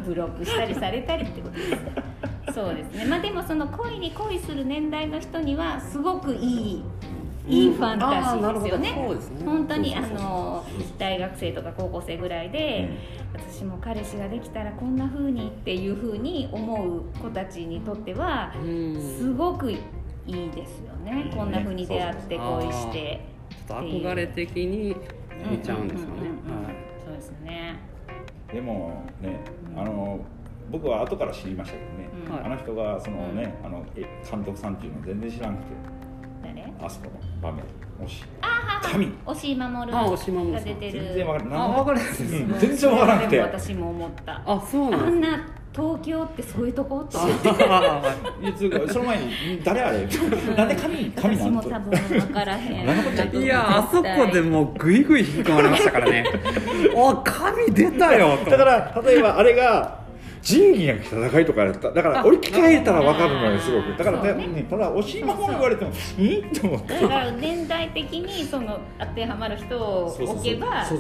[0.06, 3.06] ブロックしたりされたりってことですそうですね。
[3.06, 6.84] まあでもその恋に恋する年代の人にはすごくいい
[7.48, 9.08] いいファンタジーですよね。
[9.10, 9.44] うですね。
[9.44, 10.64] 本当にあの
[11.00, 12.90] 大学生とか高校生ぐらいで、
[13.34, 19.18] 私も彼氏ができたらこんな風にっていう風に思う子たちにとってはうん。
[19.18, 19.74] すごく
[20.30, 21.38] いいですよね、うん。
[21.38, 23.22] こんな風に出会って恋して。
[23.68, 24.96] ちょっと憧れ的に
[25.50, 26.30] 見ちゃうんですよね。
[27.04, 27.80] そうですね。
[28.54, 29.40] でもね
[29.74, 29.80] うん。
[29.80, 30.20] あの
[30.72, 32.46] 僕は後から知りましたけどね、うん。
[32.46, 35.72] あの人がそのね、あのえ監督さんっていうの全然知らなくて。
[36.44, 36.74] 誰？
[36.82, 37.64] あそこの場面。
[38.00, 38.24] もし。
[38.42, 39.12] あはは神。
[39.26, 41.04] 押井守あ押井守が出てる。
[41.04, 41.44] 全然わか
[41.92, 42.06] らない。
[42.60, 43.36] 全然わからなくて。
[43.38, 44.42] でも私も思った。
[44.46, 48.46] あそうなんあんな東京ってそういうとこってあい。
[48.46, 49.26] やつうかその前に
[49.58, 50.08] ん誰あれ？
[50.58, 51.12] なんで神？
[51.12, 53.42] 神なも多分分からへん。
[53.42, 56.24] いやあそこでもうグイグイ引き込まれましたからね。
[56.96, 58.38] お神出たよ。
[58.44, 60.00] とだから例えばあれが
[60.42, 61.92] 仁義なき戦いとかやった。
[61.92, 63.96] だから置き換えたら分かるのよすごく。
[63.96, 64.48] だからね。
[64.48, 66.94] ねただ押し守言われてもうんって思って。
[66.94, 70.96] だから年代的にその当てはまる人を置けばす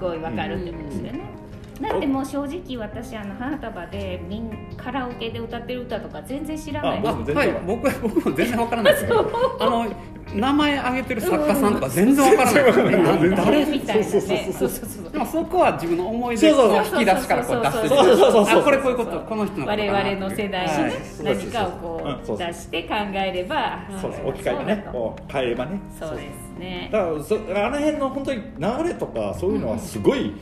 [0.00, 1.43] ごい分かるってことですよね
[1.80, 7.00] だってもう正直私あの花束でみんカラオケで歌ってる歌とか全然知らない。
[7.00, 9.86] 僕全然はい僕僕も全然わからないですよあの
[10.34, 15.12] 名前挙げてる作家さんとか全然わからないですよね誰みたいなねそうそうそうそうそうそう。
[15.12, 17.88] でもそこは自分の思い出そうそうの引き出しからこう出して。
[17.88, 19.20] そうそうそうそうあこれこういうこと。
[19.20, 20.82] この人のことか我な々の世代にね
[21.24, 22.26] はい何かをこうんそう。
[22.26, 24.86] そうう出して考えればそうそう置き換えてね
[25.28, 25.80] 変えればね。
[25.98, 26.88] そうですね。
[26.92, 30.32] だからそあの辺の本当に流れとかそういうのはすごい、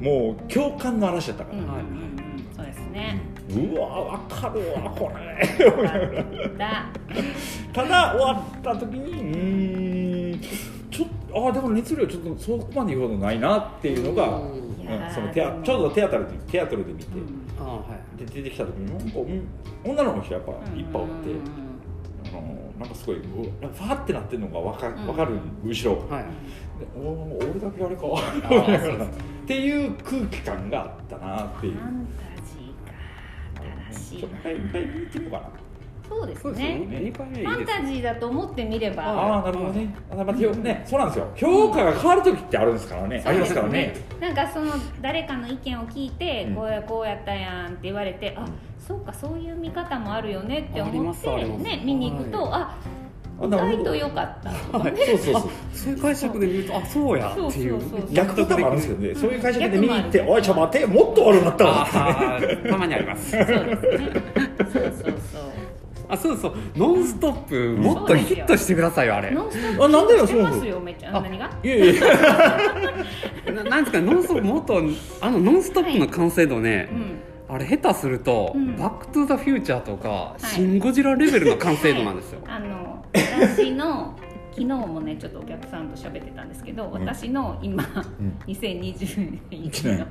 [0.00, 1.64] もう共感の嵐だったから、うん。
[1.64, 2.10] うんうんうん
[2.56, 3.20] そうですね。
[3.50, 5.46] うわ分かるわこれ。
[6.58, 6.86] だ
[7.72, 7.84] た。
[7.84, 10.40] だ終わった時にうーん
[10.90, 14.70] ちょっとあでも熱量ちょっとそこまで言うほどないなっていうのが、うん。
[15.14, 17.06] そのテアちょうどテアトルでテアトルで見て、
[17.58, 17.84] あは
[18.16, 18.18] い。
[18.18, 19.46] で出てきた時になんか、うん
[19.82, 20.58] 女の子の人やっぱいっ
[20.92, 21.40] ぱいおって、うん。
[22.28, 25.06] あのなんかすごいファーってなってるのが分かうん。
[25.06, 26.28] 分かる後ろ、はいで
[26.96, 28.06] おー俺だけあれか。
[29.44, 31.74] っていう空気感があったなっていう。
[31.74, 33.92] ファンタジーか。
[33.92, 34.20] 新しい。
[34.20, 35.50] ちょっと一回見てみようかな。
[36.08, 36.78] そうですね。
[36.80, 36.98] ね。
[36.98, 39.04] 2回目いいファンタジーだと思ってみれば。
[39.04, 39.94] ああなるほどね。
[40.10, 41.28] あまたよねそうなんですよ。
[41.36, 43.22] 評価が変わる時ってあるんですからね。
[43.24, 43.94] ありますからね。
[44.20, 46.54] なんかその誰かの意見を聞いて、うん。
[46.56, 48.44] こうやこうやったやんって言われてあ
[48.78, 52.76] そうかそういう見方もあるよねって思ってね見に行くと、あ意あ
[53.48, 54.50] なるほど外と良かった。
[54.50, 55.42] とかねそうそうそう。
[55.72, 57.80] そういう解釈で見るとあそうやっていう。
[58.12, 64.10] 逆パターンもあるんですけどねそういう会社で見に行っておいちょ待てもっと悪かったたまにありますそうですね。
[64.58, 65.42] そうそうそう。
[66.12, 69.30] あそうそう「ノンストップ」もっとヒットしてくださいよあれ。
[69.30, 71.48] ノンストップあなんでよそうすよめっちゃあ何が？
[71.62, 72.02] いやいや。
[73.54, 74.82] ななんですか「ノンストップ」もっと
[75.20, 76.88] あの「ノンストップ」の完成度ね、
[77.48, 77.54] うん。
[77.54, 78.76] あれ下手すると「うん。
[78.76, 80.44] バック・トゥ・ザ・フューチャー」とか「い。
[80.44, 84.16] シン・ゴジラ」レベルの完成度なんですよ、あの私の
[84.50, 86.92] 昨日もねちょっとお客さんと喋ってたんですけど、ん。
[86.92, 87.86] 私の今、ん。
[88.46, 90.06] 2021一年の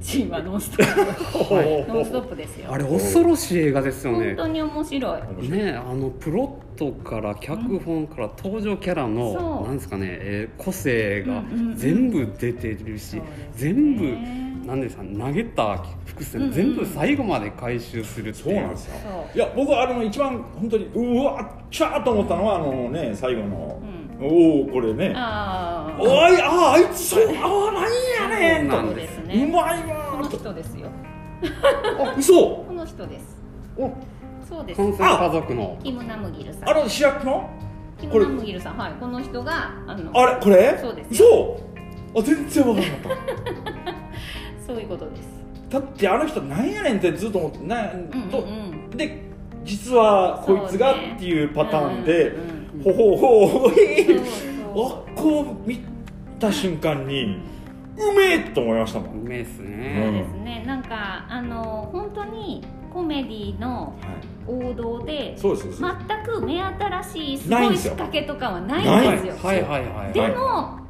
[0.00, 2.72] 1位は「ノンストップ」は いノンストップですよ。
[2.72, 4.28] あれ恐ろしい映画ですよね。
[4.28, 5.48] 本当に面白い。
[5.48, 13.20] ねあのプロットから脚本から登場キャラその、うなんですかね、えー個性がうんうんうん全部出てるし、そう
[13.52, 14.16] 全部
[14.66, 18.44] なんですか投げた伏線、全部最後まで回収するっていう。
[18.44, 18.92] そうなんですよ。
[19.34, 23.80] いや僕はあの一番本当にうわっちゃーと思ったのはあのね最後の、
[24.20, 25.12] うおおこれね。
[25.14, 28.76] ああおいああいつそうああなんやねんと。
[28.76, 30.36] そうなんですうねまいこのわーと。
[30.38, 30.88] 人ですよ。
[32.00, 32.32] あ嘘。
[32.34, 33.40] この人です。
[33.76, 33.92] お。
[34.48, 34.76] そうです。
[34.78, 35.78] 関西家族の。
[35.82, 36.70] キムナムギルさん。
[36.70, 37.48] あの主役の？
[38.00, 38.76] キムナムギルさん。
[38.76, 38.92] はい。
[38.94, 40.76] この人があのあれこれ？
[40.80, 41.28] そうですよ。
[41.28, 41.66] そう
[42.18, 43.94] あ全然わかんなかっ
[44.66, 45.22] そういうことです。
[45.70, 48.90] ただってあの人なんやねんってずっと思ってなうんうんとうん。
[48.90, 49.22] で
[49.64, 52.32] 実はこいつがっていうパターンで、
[52.84, 54.06] ほほほほへ
[55.16, 55.80] こう見
[56.38, 57.40] た瞬間に
[57.96, 60.64] うめえと思いましたもん、うめえっすそうね、ですね。
[60.66, 63.94] なんかあの本当にコメディの
[64.46, 65.82] 王道でそうですそうです。
[66.08, 69.34] 全く目新しいすごい仕掛けとかはないんですよ。
[69.42, 70.34] はいはいはいではい。
[70.36, 70.85] も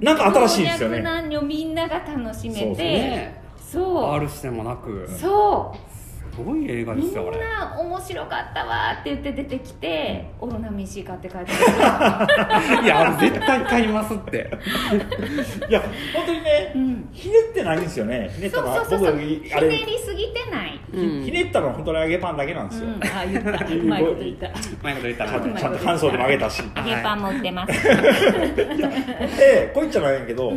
[0.00, 1.02] なんか新しいですよね。
[1.02, 3.42] 男女みんなが楽しめそうそうてね。
[3.58, 4.12] そう。
[4.14, 5.08] R してもなく。
[5.08, 5.95] すそう
[6.42, 7.38] ごい映画でみんすよあれ。
[7.38, 11.52] な面白かったわって言って出てきてオロナミン C 買って帰って
[12.84, 14.50] いやあれ絶対買いますって。
[15.68, 15.80] いや
[16.14, 17.08] 本当にね、うん。
[17.12, 18.30] ひねってないんですよね。
[18.34, 19.08] ひねったそうのはそうそう。
[19.08, 19.40] そうひね
[19.86, 23.64] りすぎてない、うんひねったのは本当に揚げパンだけなんですよ、うん、あ 言った。
[23.64, 24.50] うまいこと言った。
[24.82, 25.30] 前こと言ったら。
[25.30, 26.62] ちゃんと感想でも揚げたし。
[26.76, 30.52] 揚げパンも売ってます、でこう言っちゃないんやけど、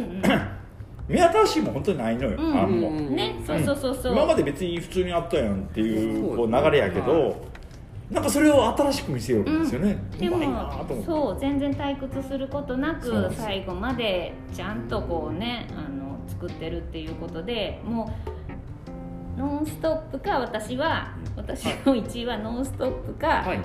[1.09, 3.15] 目新しいもん本当にないのよ、うんあんも、うん。
[3.15, 7.35] ねそうそうそうそう、今まで別に普通にあったやんっていうこう流れやけど、
[8.11, 18.11] なんかそれを新しく見せよるんですよね、でうまいなともそう全然退屈することなく最後までちゃんとこうねあの作ってるっていうことでも
[19.35, 23.59] う「ノンストップ!」か私は私の1位は「ノンストップ!」か、はい。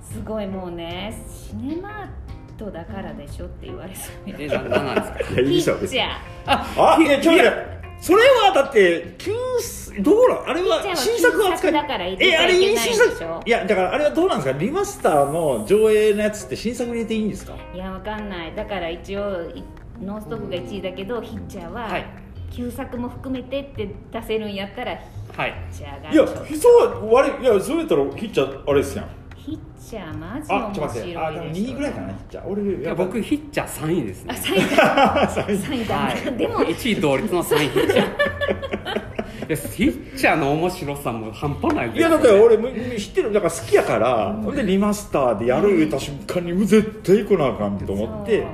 [0.00, 2.08] すごいもうねシネマー
[2.56, 4.14] トだからでしょって言われそう。
[4.26, 5.34] えななんなんですか？
[5.34, 5.98] いやいいピですよ別に。
[6.00, 7.76] ッチャーあいやちょっと待って。
[7.98, 11.72] それはだって急すどうなんあれは新作は扱い。
[11.72, 14.58] だから入れちえあれゃい新作いやだからあれはどうなんですか？
[14.58, 17.54] リマスターの上映のやつって新作入れていいんですか？
[17.74, 18.54] いやわかんない。
[18.54, 19.64] だから一応い
[20.00, 22.04] ノンストップが1位だけどヒッチャーははい。
[22.48, 25.00] 旧作も含めてって出せるんやったらヒ
[25.36, 26.10] はいッチャーが。
[26.12, 26.68] いやちょっとそ
[27.08, 27.42] う悪い。
[27.42, 29.06] いやそうやったらヒッチャーあれですやん
[29.46, 29.58] ヒッ
[29.90, 31.16] チャーマジあちょ面っと待って。
[31.16, 32.48] あでも白いでしょ2位ぐらいかなヒッチャー。
[32.48, 32.82] 俺い。
[32.82, 35.28] や僕ヒッチャー3位ですあね3位だ。
[35.28, 36.36] 最初3位だ、はい。
[36.36, 39.06] でも1位同率の3位ヒッチャー。
[39.46, 48.40] いやヒッチャーの面白さも半端ないですいやだって俺む知ってるだから好きやから、ほんでリマスターでやる言った瞬間にもう絶対行かなあかんと思って。
[48.40, 48.50] そう。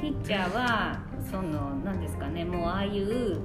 [0.00, 0.98] ヒッチャーは
[1.30, 2.44] その何ですかね。
[2.44, 3.38] もうああいう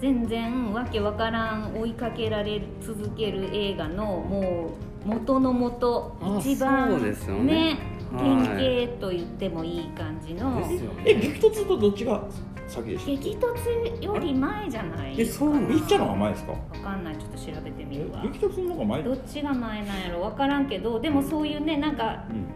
[0.00, 7.78] 全然わけわからん追いかけられ続ける映画のもう元の元あ一番そうですよね。
[8.16, 8.86] 原はい。
[8.86, 10.58] 型と言ってもいい感じの。
[10.68, 11.02] ですよね。
[11.06, 12.22] え激突とどっちが
[12.68, 16.52] 先でした激突より前じゃないえそうなのヒッチャーの方が前ですか？
[16.52, 17.16] わかんない。
[17.16, 18.22] ちょっと調べてみえるわ。
[18.22, 19.02] 激突の方が前？
[19.02, 22.46] どっちが前なんやろわからんけどでもそういうねなんかうん。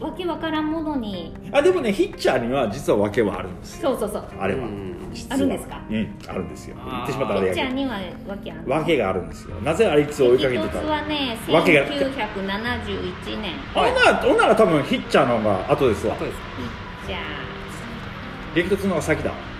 [0.00, 1.34] わけわからんものに。
[1.52, 3.90] あでもねヒッチャーには実は訳はあるんですよ。
[3.90, 4.40] そうそうそう。
[4.40, 4.64] あれは。
[4.66, 4.91] うん
[5.28, 5.80] あるんですか？
[5.90, 6.76] うんあるんですよ。
[6.84, 7.92] 言ってしまったヒらあれやけッチャーには
[8.28, 9.56] わけあるど訳があるんですよ。
[9.60, 16.14] なぜあいつを追いかけて激た突はねわけが1971年あほんならほんなら多分ヒッチャーの方が後ですわ。
[16.14, 16.36] あとです。
[18.54, 19.30] 激突の方が先だ。
[19.30, 19.51] えー、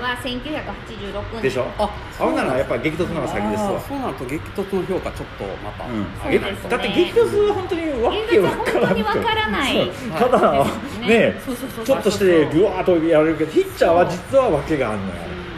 [0.00, 1.42] は1986年。
[1.42, 1.66] でしょ？
[1.78, 3.80] ああほんならやっぱ激突の方が先ですわ。
[3.80, 6.06] そうなると激突の評価ちょっとまた、うん。
[6.22, 6.70] そうですね。
[6.70, 10.64] だって激突は本当にわけわからん本当にわからないそうただ
[11.00, 11.84] ねねそうそうそう。
[11.84, 15.12] ちょっとしてぐわーっとやられるけどヒッチャーは実は訳があるのよ。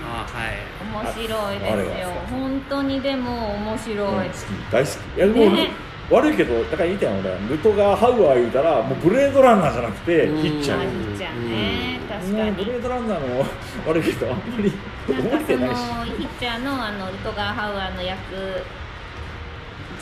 [0.04, 0.72] あはい。
[0.92, 2.08] 面白いですよ。
[2.08, 4.30] は本当にでも面白い、
[4.70, 5.16] 大好き。
[5.16, 5.70] いやもう、ね
[6.12, 10.42] 悪いけどだから言いたいの俺ルトガーハウアー言うたらもうブレードランナーじゃなくてうん。
[10.42, 12.00] ヒッチャーあヒッチャーね。
[12.08, 12.50] 確かに。
[12.52, 13.44] ブレードランナーの
[13.86, 14.74] 悪いけどあんまりなんか
[15.06, 15.80] その覚えてないし
[16.18, 18.18] ヒッチャーのあのルトガー・ハウアーの役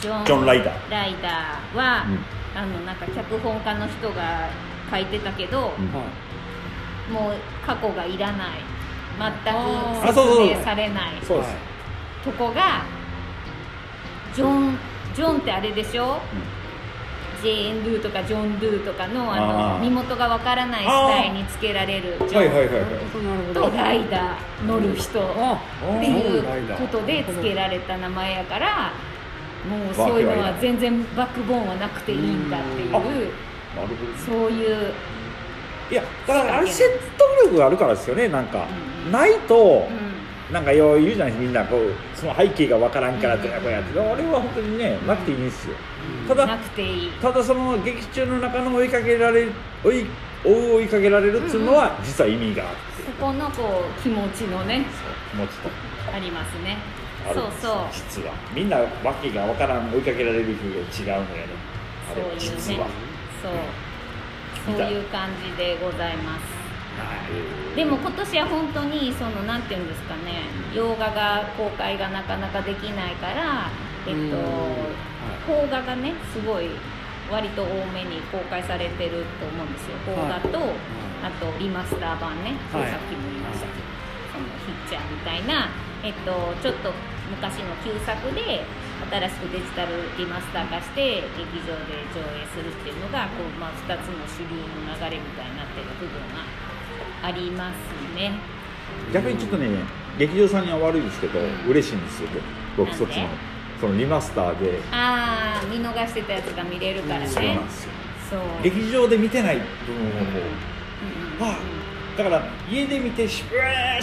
[0.01, 0.91] ジョンジョンライダー。
[0.91, 2.19] ライダーは、うん。
[2.59, 4.49] あのなんか脚本家の人が
[4.91, 5.61] 書いてたけど、
[7.13, 7.35] もう
[7.67, 8.49] 過去がいらない。
[9.21, 10.21] あ全ーく説
[10.59, 11.13] 明されない。
[11.21, 12.83] とこが
[14.35, 14.79] ジョン
[15.15, 16.19] ジョンってあれでしょ、
[17.43, 23.55] ジェーン・ドゥとかジョン・ドゥとかのあの身元がわからない死体につけられるジョン、はいはいはいはい。
[23.55, 25.61] とライダー乗る人あ
[25.97, 26.43] っていう
[26.77, 28.93] ことで付けられた名前やから
[29.69, 33.17] もうそういうのは全然バックボーンはなくていいんだっていうなるほど。
[34.27, 34.93] そういう、
[35.91, 38.67] いやだからあれ説得力があるからですよねなんか、
[39.07, 39.13] うん。
[39.13, 40.10] ないとう、ん
[40.53, 41.43] なんかよう言うじゃないですか。
[41.43, 43.99] みんなこうその背景がわからんからうんとやこうやって。
[43.99, 45.75] あれは本当にねなくていいんですよ。
[46.29, 47.11] たなだくていい。
[47.21, 49.53] ただその劇中の中の追いかけられる
[49.85, 50.07] 追い
[50.45, 53.03] 追いかけられるっていうのは実は意味があって。
[53.05, 54.85] そこのこう気持ちのね
[55.31, 55.69] 気持ちと。
[56.15, 56.79] ありますね。
[57.35, 57.77] そうそう。
[57.93, 58.33] 実は。
[58.55, 58.87] みんなわ
[59.23, 60.55] けがわからん追いかけられる
[60.91, 61.55] 風が違うのよね。
[62.11, 62.41] あれそういうね。
[62.41, 62.87] 実は。
[63.43, 63.53] そう。
[64.67, 66.60] そういう感じでございます
[67.77, 70.43] でも今年は本当にそのなんていうんですかね
[70.75, 73.71] 洋画が公開がなかなかできないから
[74.07, 74.31] えっうん。
[74.31, 74.37] と
[75.47, 76.69] 邦画がねすごい
[77.31, 79.97] 割と多めに公開されてると思うんですよ。
[80.03, 80.59] 邦画と、
[81.23, 82.91] あとリマスター版ね、はい。
[82.91, 83.71] さっきも言いました。
[83.71, 83.87] けど、
[84.35, 85.71] そのヒッチャーみたいな、
[86.03, 86.91] えっと、ちょっと
[87.31, 88.67] 昔の旧作で
[89.07, 96.43] 新しくデジタルリマスター化して劇場で上映するっていうのがこう、まあ、2つの主流の流れみたいになってる部分が
[97.23, 98.33] ありますね。
[99.13, 99.69] 逆にちょっとね
[100.19, 101.71] 劇場さんには悪いですけど、うん。
[101.71, 102.29] 嬉しいんですよ
[102.77, 102.95] 僕。
[102.95, 103.29] そっちの
[103.81, 104.79] そのリマスターで。
[104.93, 107.27] ああ見逃してたやつが見れるからね。
[107.27, 107.91] そうなんですよ。
[108.63, 111.57] 劇場で見てない部分をこう、うんうんあ
[112.19, 113.45] だから家で見てしし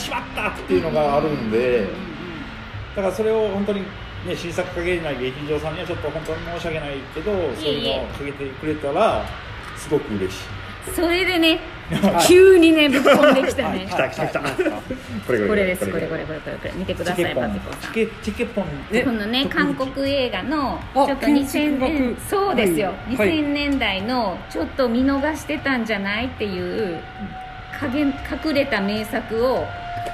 [0.10, 1.88] まったっていうのがあるんで、
[2.96, 3.82] だからそれを本当に
[4.26, 9.24] ね新作かけれない劇場さんにはちょっと本当に申し訳ないけどそういうのをかけてくれたら
[9.76, 10.40] すごく嬉し
[10.88, 10.92] い。
[10.96, 11.60] それでね
[12.28, 13.88] 急にねぶっ込んできたね。
[13.90, 14.42] 来た来た来た。
[14.42, 16.08] これこれですこれ。
[16.08, 16.72] これこれこれこれ。
[16.74, 17.82] 見てくださいパピコさん。
[17.82, 18.66] チケチケポン。
[18.92, 19.04] え？
[19.04, 21.90] このね韓国映画のあちょっと建2000築学。
[21.92, 22.98] 年そうですよ、はい。
[23.16, 27.00] 2000年代のちょっと見逃してたんじゃないっていう
[27.80, 28.14] 影隠
[28.54, 29.66] れた名作を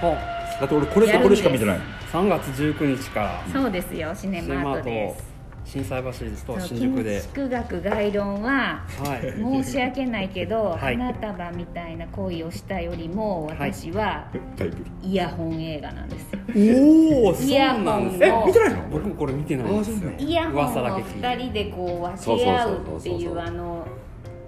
[0.02, 0.58] あ。
[0.60, 1.80] だって俺これとこれしか見てない。
[2.12, 3.44] 3月19日から。
[3.52, 5.33] そうですよシネマートです
[5.66, 7.12] 心斎橋とそう新宿で。
[7.12, 9.64] 建築学概論ははい。
[9.64, 10.98] 申し訳ないけど、 はい。
[10.98, 14.66] 花束みたいな恋をしたよりも私はタ
[15.02, 16.34] イヤホン映画なんです。
[16.34, 16.40] よ
[17.26, 18.44] おおそうイヤホンなんですを。
[18.44, 18.90] え見てないの？
[18.92, 20.12] 僕もこれ見てないんですよ。
[20.18, 21.28] イヤホンをけ聞いて。
[21.28, 23.40] 2人でこう分け合うっていう。
[23.40, 23.88] あの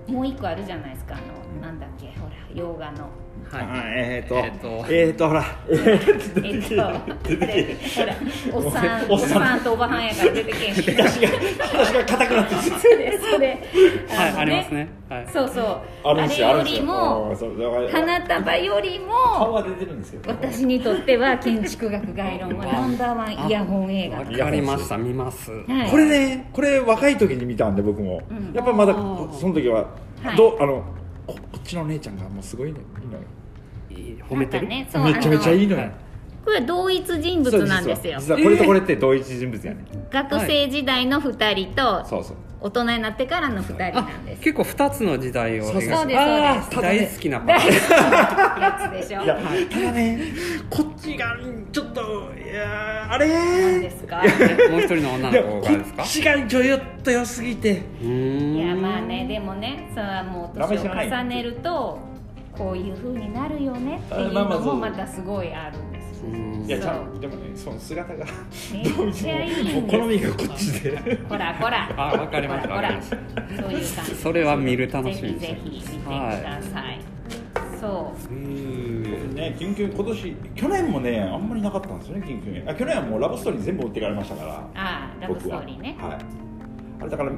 [0.07, 1.15] もう一個あるじゃないですか。
[1.15, 1.17] あ
[1.61, 3.09] のなんだっけほら洋画の
[3.51, 3.63] はい。
[3.63, 4.85] あえーとえーと。
[4.89, 5.43] えーとほら。
[5.69, 5.73] え
[6.57, 6.91] っとほ
[8.05, 8.15] ら
[8.53, 9.61] おっさんおっさん。
[9.61, 10.75] とおばはんやから出てけん。
[10.75, 11.29] し私が
[11.73, 13.47] 私が硬くなってるそれそれ
[14.09, 14.89] はいのありますね。
[15.09, 15.27] はい。
[15.31, 15.81] そうそう。
[16.03, 17.35] あるんですよりも
[17.91, 24.17] 花束よりも顔は出てるんですけど私にとっては建築学概論はナンバーワンイヤホン映画。
[24.17, 25.51] わかりました見ます。
[25.51, 25.91] はい。
[25.91, 28.53] これねこれ若い時に見たんで僕も、うん。
[28.53, 28.99] やっぱまだそ
[29.47, 29.85] の時は、
[30.23, 30.35] はい。
[30.35, 30.83] どうあの
[31.27, 32.79] ここっちの姉ちゃんがもうすごいね。
[33.01, 33.23] いいのよ。
[33.89, 34.67] いい褒めてる？
[34.67, 35.91] ねそうめちゃめちゃいいのよ、はい
[36.45, 38.19] これは同一人物なんですよ。
[38.19, 38.39] 実は。
[38.39, 44.41] これとこれって同一人物やね、学生時代の2人とそうそう大人になってからの2人あなんです。
[44.41, 46.81] 結構2つの時代をそうそう描いてそうです。
[46.81, 49.23] 大好きなパやつでしょ？
[49.23, 49.37] いや
[49.69, 50.19] ただね
[50.69, 51.37] こっちが
[51.71, 53.27] ちょっといやーあれ？
[53.27, 54.23] 何ですか？
[54.25, 56.03] えもう一人の女の子がですか？
[56.03, 57.83] っちがちょよっと良すぎて。
[58.01, 58.07] うー
[58.53, 58.55] ん。
[58.55, 61.99] いやまあねでもねそれはもう年を重ねると
[62.57, 65.94] こういう風になるよねっていうのもまたすごいあるんです
[66.65, 68.25] いやちゃんでもねその姿が
[68.73, 71.19] めっちゃいいんですもう好みがこっちで。
[71.29, 71.93] ほらほら。
[71.97, 74.15] あわかりましたほらそういう感じ。
[74.15, 75.39] それは見る楽しみです。
[75.41, 76.99] ぜひぜひ見てください、
[77.79, 78.33] そう。
[79.35, 82.69] ねキュンキュン今年去年もねあんまりなかったんですよねキュンキュン。
[82.69, 84.45] あ去年はもうラブストーリー全部持ってかれましたか。
[84.45, 85.95] らああラブストーリーね。
[85.99, 86.13] は。
[86.13, 86.17] い。
[87.01, 87.31] あれだから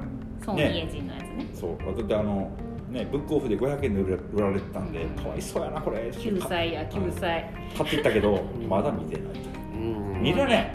[0.45, 1.45] ソン・イエジンのやつね。
[1.53, 1.95] そう。
[1.97, 2.49] だってあの
[2.97, 6.09] ねブックオフで500円で売ら売られてたんでかわいそうやなこれ。
[6.09, 9.23] 9歳や9歳買っていったけどまだ見てない
[9.73, 10.21] うん。
[10.21, 10.71] 見れない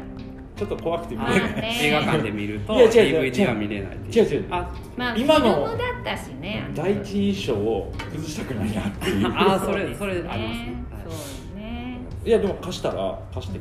[0.56, 1.86] ちょっと怖くて見れない。
[1.86, 2.90] 映画館で見るといや違う
[3.24, 3.32] 違う。
[3.32, 4.46] DVD は見れない違う違う。
[4.50, 9.26] あまあ今のだったしね第一印象を崩したくないなっていう。
[9.34, 10.28] あーそれそれね。
[10.30, 10.74] ありますね。
[11.08, 11.98] そうね。
[12.24, 13.60] いやでも貸したら貸して。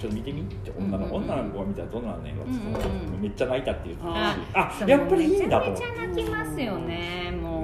[0.00, 1.24] ちょっと見てみって女の,、うんうんうん。
[1.24, 3.22] 女の子が見たらどんなんねんかって言ったら、うんうん。
[3.22, 4.14] めっちゃ泣いたって言ってたし
[4.54, 7.63] ああやっぱりいいんだとめちゃめちゃ泣きますよねもね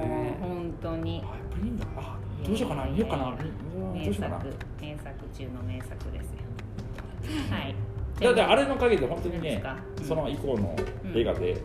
[1.01, 1.21] に。
[1.23, 1.85] あやっぱりいいんだ。
[1.97, 2.85] あどうしようかな。
[2.85, 3.35] 見ようかな。
[3.93, 4.21] 名作
[4.81, 6.39] 名作中の名作ですよ。
[7.51, 7.75] はい。
[8.19, 9.63] だってあれのおかげで本当にね
[10.03, 10.75] その以降の
[11.13, 11.59] 映画でうん。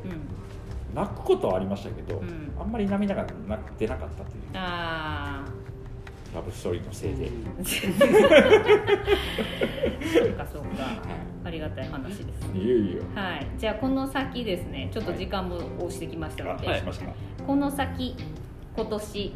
[0.95, 2.53] 泣くことはありましたけど、うん。
[2.59, 4.43] あんまり涙がな出なかったという。
[4.55, 5.45] あ
[6.35, 7.65] ラブストーリーのせいで、あ
[10.21, 10.69] そうかそうか。
[11.45, 13.47] ありがたい話ですいよいよはい。
[13.57, 14.91] じゃあこの先ですね。
[14.93, 17.07] ちょっと時間も押してきましたので、あしました。
[17.47, 18.17] この先
[18.77, 19.33] 今年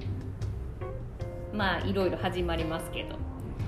[1.54, 3.16] まあいろいろ始まりますけど。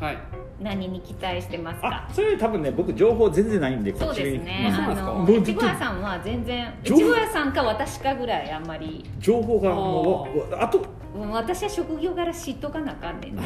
[0.04, 0.18] はい。
[0.60, 4.70] 何に期待してますあかそれ多分ね僕情報全然ないんでこそうですね。
[4.70, 5.06] ああそうなんですか？
[5.06, 5.40] のもうずっと。
[5.40, 7.00] いちご屋さんは全然い情報。
[7.00, 9.04] ちご屋さんか私かぐらいあんまり。
[9.18, 10.78] 情報がもうあと。
[10.78, 13.36] うん私は職業柄知っとかなあかんねん。
[13.36, 13.42] な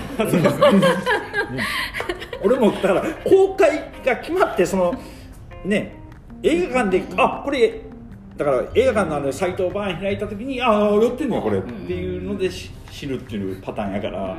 [2.44, 4.94] 俺もだから公開が決まってその
[5.64, 5.96] ね
[6.42, 7.82] 映画館であこれ
[8.36, 14.36] だから映画館のあのサイトをバーン開いた時にああ寄ってんのよこれ、うんっていうのでし知るっていうパターンやから、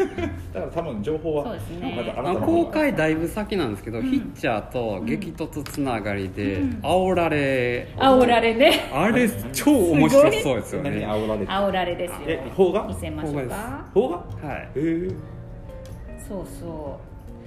[0.54, 1.94] だから多分情報はそうですね。
[1.94, 4.02] まだああのなたの方が公開だいぶ先なんですけど、ん。
[4.02, 6.70] ヒッチャーと激突つながりで、うん。
[6.82, 7.88] 煽られ。
[7.98, 8.88] 煽られね。
[8.94, 12.18] あれ超面白そうですよ何ね煽られて煽られですよ。
[12.26, 12.84] え邦画？
[12.84, 13.86] 見せましょうか。
[13.92, 14.56] 邦画はい。
[14.56, 15.08] へえ
[16.26, 16.98] そうそ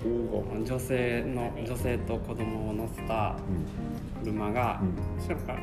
[0.03, 0.63] 邦画。
[0.63, 3.35] 女性の女性と子供を乗せた
[4.23, 5.23] 車が、うん。
[5.23, 5.59] 後ろから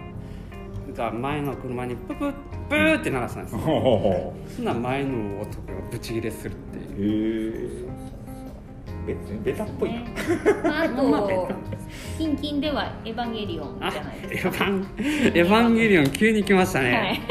[1.11, 2.33] 前の車にププッ
[2.69, 3.59] プーって鳴らしたんですよ。
[3.61, 7.01] ほうほうほそんな前の男がブチギレするってう。
[7.01, 7.89] いう
[9.09, 10.13] 別にベタっぽいな、うね。
[10.65, 11.49] あまあベと
[12.19, 13.79] キンキンではエヴァンゲリオン。
[13.81, 15.03] あじゃないエですかヴァンエ
[15.43, 17.25] ヴァンゲリオン急に来ましたね、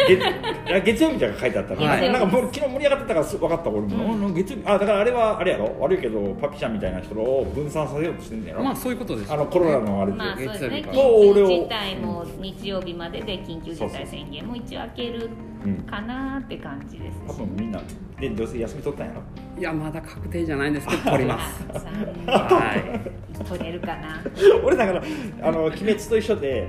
[0.68, 0.84] はい。
[0.84, 2.12] 月曜日じゃ書いてあったら、はい。
[2.12, 4.34] なんかもう昨日盛り上がってたからす分かった俺も、うん。
[4.34, 5.76] 月曜日あだからあれはあれやろ？
[5.80, 10.82] 悪いけどパピちゃんみたいな人を分散させようとしてんねやろ、まあそういうことですあのコロナのあれで、まあそうですね。
[10.82, 15.30] 月曜日か緊急事態も日曜日までで緊急事態宣言も一応開ける
[15.66, 17.82] うんかなって感じです多分みんな
[18.20, 19.22] でどうせ休み取ったんやろ？
[19.58, 21.64] いやまだ確定じゃないんですけど取ります。
[22.28, 23.00] は
[23.48, 24.22] 取れるかな？
[24.64, 25.04] 俺だから
[25.42, 26.68] あの鬼滅と一緒で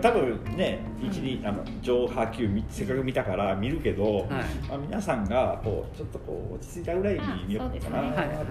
[0.00, 4.26] 多分ね一にあの上波球見せっかく見たから見るけど、はい。
[4.68, 8.08] まあ、皆さんがこうちょっとこう落ち着いたぐらいに見ようかな、ね。
[8.08, 8.28] いはい。
[8.28, 8.44] は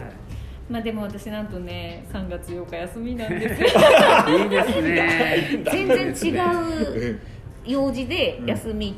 [0.69, 3.61] まあでも私なんとね3月8日休みなんです。
[3.61, 3.67] よ
[4.37, 5.63] いいいですね。
[5.71, 7.19] 全然違うう
[7.65, 8.95] 用事で休み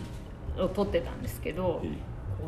[0.58, 1.90] を取ってたんですけど、うん。
[1.92, 1.98] こ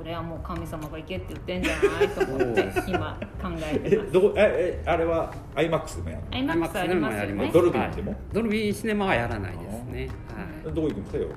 [0.06, 4.10] れはもう神様が行けって言ってんじゃないと思って今考えてます。
[4.10, 7.51] えどこええあれは IMAX でもやるアイマックスありますよね。
[7.51, 8.12] ドルビーでも？
[8.12, 8.20] はい。
[8.34, 10.08] ドルビーシネマはやらないですね。
[10.08, 10.68] はい。
[10.68, 11.28] のどこ行くんですかよ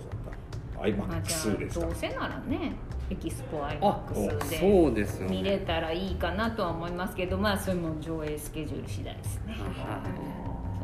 [0.97, 1.87] まあじゃ IMAX ですか？
[1.87, 2.73] あどうせならね
[3.11, 5.37] エキスポアイマあックスでそうですよね。
[5.37, 9.55] 見れたらいいかなとは思いますけどまあそれも上映スケジュール次第ですね。
[9.59, 10.03] は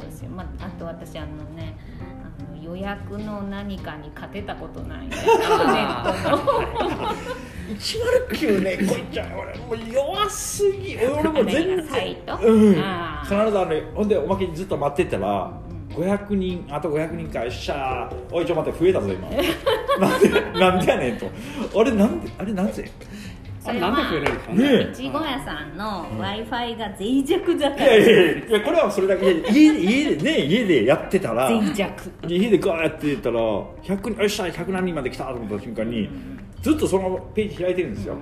[0.00, 1.76] そうですよ、まあ、あと私あのね
[2.20, 2.23] あの
[2.62, 6.38] 予約の何かに勝てたことないんですよネットの
[7.78, 12.72] 109ねこいちゃん俺もう弱すぎ俺も全然う。
[12.74, 12.78] ん。
[12.80, 15.64] あ必ずーあれほんでおまけにずっと待ってたらうん
[15.94, 19.28] 500人あと500人かよっしゃーおいちょ待って増えたぞ今。
[20.00, 20.28] なんで
[20.58, 21.30] なんでやねんと。
[21.78, 22.90] あれなんであれなんで
[23.66, 24.52] あれなんで増えるんですか？
[24.52, 25.76] ねねいちご屋さん。
[25.76, 27.84] の w i f i が脆弱だから。
[27.84, 32.10] いやいやいやいやこれはそれだけで家で家でね家でやってたら脆弱。
[32.28, 36.08] 家でガーって言ったら100人よっしゃ100何人まで来たと思った瞬間に
[36.62, 38.16] ずっとそのページ開いてるんですよ、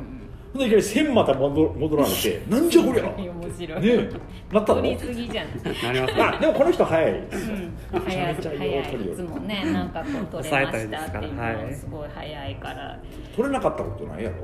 [0.53, 3.03] ほんでいきなり1000また戻戻られてなんじゃこりゃ。
[3.05, 3.88] ね面白い。
[3.88, 4.11] え。
[4.53, 4.80] なったの？
[4.82, 6.22] 取りすぎじゃん、なりますね。
[6.22, 7.12] あでもこの人早い。
[7.12, 7.28] うん、
[8.01, 8.80] 早い早い。
[8.80, 11.28] いつもねなんかこう取れましたっていうのすから。
[11.28, 11.74] はい。
[11.74, 12.99] すごい早いから。
[13.36, 14.36] 取れなかったことないやろ？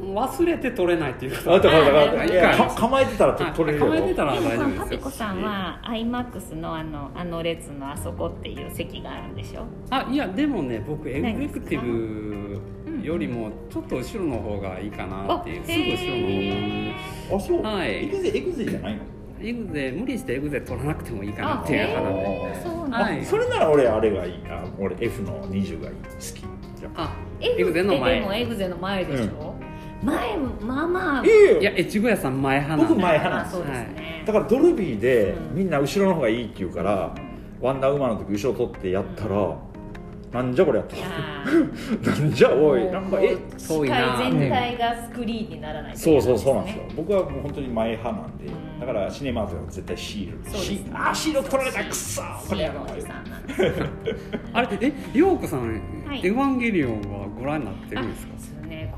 [0.00, 4.84] 忘れて取れないっていうことあだからだからあいやあか構えてたら取れるやろ構えてたらでも大丈夫ですよ。
[4.84, 9.64] パピコさんは iMAX のあのあの列のあそこっていう席があるんでしょ？
[9.90, 12.60] あいやでもね僕エ何グゼクティブ
[13.04, 15.62] よりもちょっと後ろの方がいいかなっていう。
[15.62, 17.64] あすぐ後ろの方が。
[17.64, 18.04] あそう、はい。
[18.04, 19.00] エグゼエグゼじゃないの
[19.42, 22.62] エグゼ無理してエグゼ取らなくてもいいかなっていう話でへー。
[22.62, 24.34] そうなんだ、はいあそれなら俺あれがいい。
[24.48, 25.94] あ俺 F の20がいい。
[25.96, 26.44] 好き。
[26.94, 27.04] あ。
[27.04, 29.54] あエグゼのの前でも前エグゼの前でしょ、
[30.02, 31.24] 前まあまあ。
[31.26, 31.28] い
[31.60, 35.56] いや越後屋さん前派なんで僕前派なんですそうですね、だからドルビーでうん。
[35.56, 37.14] みんな後ろの方がいいって言うから、
[37.60, 39.56] ワンダーウーマンの時後ろ取ってやったら、
[40.32, 40.96] なんじゃこれやった
[42.10, 42.84] なんじゃおい。
[42.86, 43.36] なんかえ？
[43.68, 46.84] 遠いな視界全体がスクリーンにならないそうそうそうなんねですよ。
[46.96, 50.58] 僕はもう本当に前派なんで、うんだからシネマーズは絶対シール。
[50.58, 51.84] シあシール取られた。
[51.84, 52.48] くっそー。
[52.48, 53.62] これやろシーのおじさんなんです。
[53.62, 53.86] よ
[54.54, 54.68] あれ？
[54.80, 55.68] え陽子さん、
[56.06, 56.20] はい。
[56.26, 58.32] エヴァンゲリオンはご覧になってるんですか？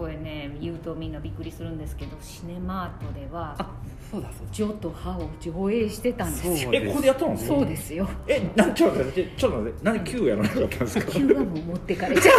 [0.03, 3.71] これね言うとみんなびっくりするんですけどシネマートではあ
[4.11, 6.57] そうだそうジョとハを上映してたんですよ。
[6.57, 7.55] そうえここでやったんですか？
[7.55, 8.09] そうですよ。
[8.27, 11.13] えなんちょっと待ってちょっと待ってなんで9やらなかったんですか？
[11.13, 12.33] 急はもう持ってかれちゃ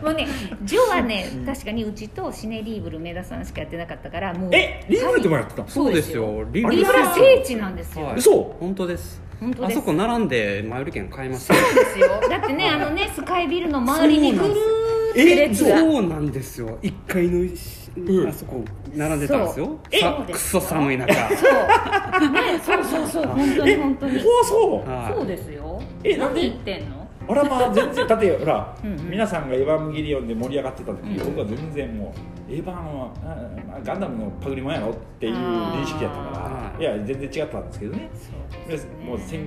[0.00, 0.28] うもうね
[0.62, 6.44] ジョはね確かにうちとシネリーブル梅田さんしかやってなかったからもうえリーブルでもやってたんそうですよ。
[6.52, 8.42] リあリブラ聖地なんですよ、はい嘘？
[8.60, 9.20] 本当です。
[9.40, 9.78] 本当です。
[9.78, 11.54] あそこ並んで前売り券買いました。
[11.54, 12.08] そうですよ。
[12.30, 15.78] だってねあのねスカイビルの周りにぐるーって列が。
[15.78, 16.78] そうなんですよ。
[16.82, 18.28] 1階のしうん。
[18.28, 18.62] あそこ
[18.94, 19.66] 並んでたんですよ。
[19.66, 20.00] そう。
[20.00, 20.38] さそうです。
[20.38, 21.14] くそ寒い中。
[21.14, 22.30] そう。
[22.30, 24.20] ねそうそうそう本当に本当に。
[24.20, 24.26] そ
[24.84, 25.16] う。
[25.16, 25.82] そうですよ。
[26.04, 26.40] えなんで？
[26.42, 27.06] 何言ってんの？
[27.28, 28.76] あらまあ全然 だってほら
[29.10, 32.14] 皆さんがエヴァンゲリオンで盛り上がってた時、うん僕は全然も
[32.48, 33.10] うエヴァンは
[33.84, 36.80] ガンダムのパクリもんやろっていう認識やったから。
[36.80, 36.84] い。
[36.98, 38.08] や全然違ったんですけどね。
[38.14, 39.40] そうでもう先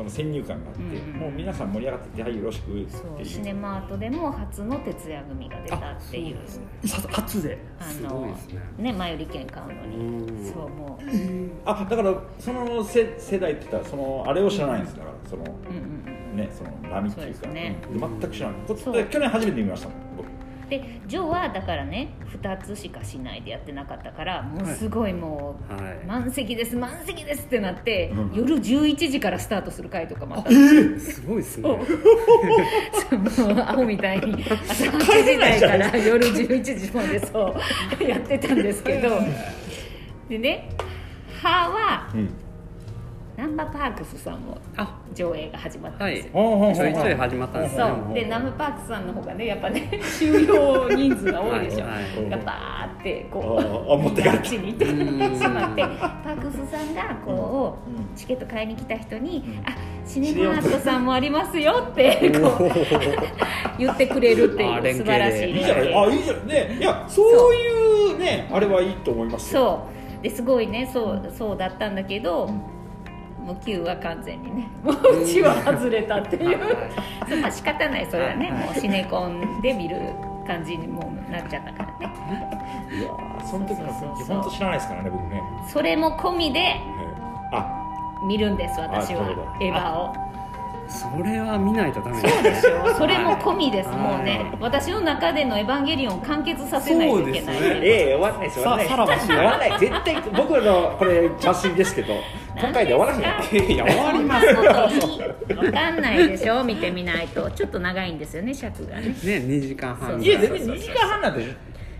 [0.00, 1.20] その先入観があって、うんうん。
[1.20, 3.18] もう皆さん盛り上がっててはいよろしくってそう。
[3.18, 5.80] いうシネマートでも初の徹夜組が出たっ
[6.10, 6.36] ていう。
[6.88, 7.58] さ初で。
[7.78, 8.60] あすごいのですね。
[8.78, 9.96] ね前売り券買うのに。
[9.96, 11.08] うんそうもう。
[11.66, 14.96] あだからその世世代って言ったらそのあれを知らないんです。
[14.96, 16.36] だからそのうんうんうん。
[16.36, 17.48] ねその波っていうか。
[17.48, 17.76] ね。
[17.92, 18.00] うん。
[18.00, 18.56] 全く知らない。
[18.66, 19.04] こそう。
[19.04, 20.29] 去年初めて見ましたもん僕
[20.70, 26.06] でジョーはだからね2つしかしないでやってなかったからもうすごいもう、はい。
[26.06, 28.32] 満席です満席ですってなって、うん。
[28.34, 30.50] 夜11時からスタートする回とかもあった。
[30.50, 31.68] すごいですね。
[31.68, 37.54] もうアホみたいに朝8時台から夜11時までそ
[38.00, 39.18] うやってたんですけど。
[40.28, 40.70] でね
[41.42, 42.49] 「は」はうん
[43.40, 45.00] ナンバーパークスさんもあ。
[45.14, 47.82] 上映が始まったんですよ、ほうほうほうちょいちょい始まったんですね。
[47.82, 48.14] そう。
[48.14, 52.28] でナムパークスさんの方がねやっぱね 収容人数が多いでしょ、はいはい。
[52.28, 55.36] がバーってこうああ持って帰ってあっちに行ってうん。
[55.38, 58.14] しまってパークスさんがこう、うん。
[58.14, 59.70] チケット買いに来た人にん「あ
[60.04, 62.70] シネマアートさんもありますよ」ってこう
[63.80, 69.60] 言ってくれるっていう素晴らしいいいじゃないあいいじゃないねいやそういうねあれはいいと思いますよ。
[69.62, 70.22] そう。
[70.22, 72.50] ですごいねそうそうだったんだけど、
[73.50, 76.58] もう Q は完全にね もううちは外れたっていう。
[77.42, 80.12] まあ仕方ないそれはねもうシネコンで見る
[80.46, 82.14] 感じにもうなっちゃったからね。
[82.92, 85.42] いやーその時の本当知らないですからね僕ね。
[85.66, 87.76] それも込みでえーあ。
[88.24, 89.24] 見るんです私は。
[89.26, 89.32] と。
[89.64, 90.12] エヴァを
[90.90, 92.94] それは見ないとダメそうでしょ。
[92.94, 94.52] それも込みですはいもうね。
[94.60, 97.56] 私の中での「エヴァンゲリオン」を完結させないといけない。
[97.56, 97.80] そうですね。
[97.82, 99.78] ええ終わんないです終わんないささらばし終わんない。
[99.78, 102.14] 絶対僕らのこれ茶水ですけど
[102.58, 103.72] 今回で終わらない。
[103.72, 111.44] いや終わりますわかんないでしょ見てみないとちょっと長いんですよね尺がねね2時間半いや全然2時間半なんてい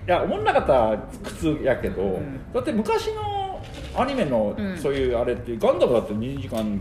[0.06, 2.40] や思んなかったら苦痛やけど、ん。
[2.52, 3.60] だって昔の
[3.96, 4.76] アニメのうん。
[4.76, 6.80] そういうあれって、ガンダムだって2時間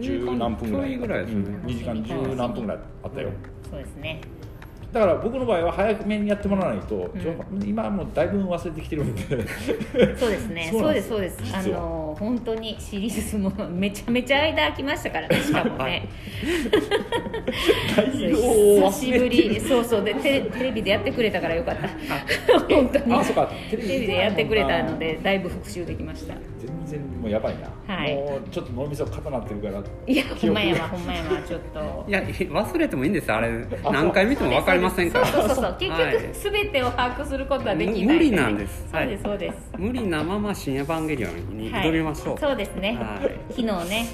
[0.00, 1.44] 十何分ぐらいちょいぐらいですよね。
[1.48, 3.30] うん2時間十何分ぐらいあったよ。
[3.70, 4.20] そうですね
[4.92, 7.20] だから僕の場合は早めにやってもらわないと、ん。
[7.20, 7.34] ちょ
[7.64, 9.22] 今はもうだいぶ忘れてきてるんで。
[10.16, 10.68] そうですね。
[10.72, 16.08] そ うそうですすそうですあの本当にシリーズもめちゃめちゃ間空きましたからねしかもね。
[18.12, 20.04] 久しぶりそうそう。
[20.04, 22.58] でテレテレビでやってくれたからよかった。
[22.68, 23.14] 本当に。
[23.14, 23.50] あそうか。
[23.70, 26.34] テレビでやってくれたのでだいぶ復習できました。
[26.58, 28.14] 全然もうやばいな、はい。
[28.14, 32.04] もうちょっと脳みそ固なってるからいやほんまやわほんまやわちょっと。
[32.08, 33.36] いや忘れてもいいんですよ。
[33.36, 33.50] あれ
[33.90, 35.20] 何回見ても分かりませんか？
[35.20, 35.76] らそうそうそう。
[35.78, 36.12] 結はい。
[36.14, 38.04] 局すべてを把握することはできない。
[38.06, 38.88] 無理なんです。
[38.90, 39.56] そうですそうです。
[39.78, 43.30] 無理なまま「新エヴァンゲリオン」に挑みましょう、そうですね、はい。
[43.50, 44.06] 昨日ね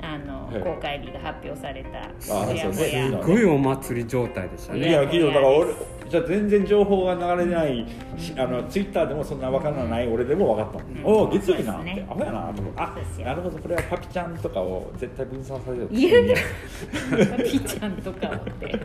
[0.00, 0.04] うん。
[0.04, 0.62] あの、はい。
[0.62, 2.70] 公開日が発表されたすね。
[3.10, 5.68] すごいお祭り状態でしたいねや昨日だから俺
[6.10, 7.86] じゃあ全然情報が流れない
[8.18, 11.04] しあのツイッターでもそんな分からない俺でも分かった、ん。
[11.04, 11.74] おお月曜日な。
[11.80, 12.06] って、そうですね。
[12.10, 12.52] アホやな。
[12.52, 13.58] と思ってあなるほど。
[13.58, 16.18] これはパピちゃんとかを絶対分散させよういや。
[16.18, 18.84] いやピーちゃんとかをって。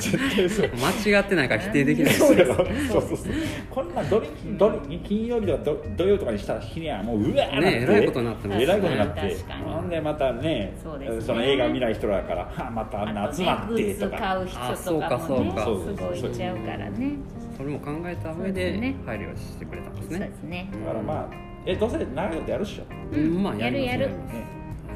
[0.00, 0.70] 絶対そう。
[1.04, 3.18] 間違ってないから否定できないですそうやろそうそうそう。
[3.70, 4.20] こんな土
[4.88, 9.20] 日金曜日とか土土曜とかにした日にはもううわーなって、ねえらいことになってますえらいことになって。
[9.20, 9.62] 確かに。
[9.64, 15.52] ほんでまたねその映画見ない人らからはあまたあんな集まってあとねグッズとか買う人とかもね。
[15.54, 17.12] あそうかそうかすごいいっちゃうからね
[17.56, 20.68] それも考えた上で配慮してくれたんですそうでねすね。
[20.84, 21.28] だからまあ
[21.66, 24.10] えどうせ長いことやるっしょ、うんまあやるやる。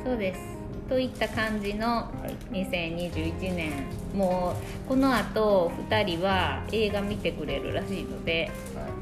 [0.05, 0.59] そうです。
[0.89, 2.11] といった感じの
[2.51, 2.55] い。
[2.55, 3.73] 2021年。
[4.15, 4.57] も
[4.87, 8.51] うこの後2人は映画見てくれるらしいので。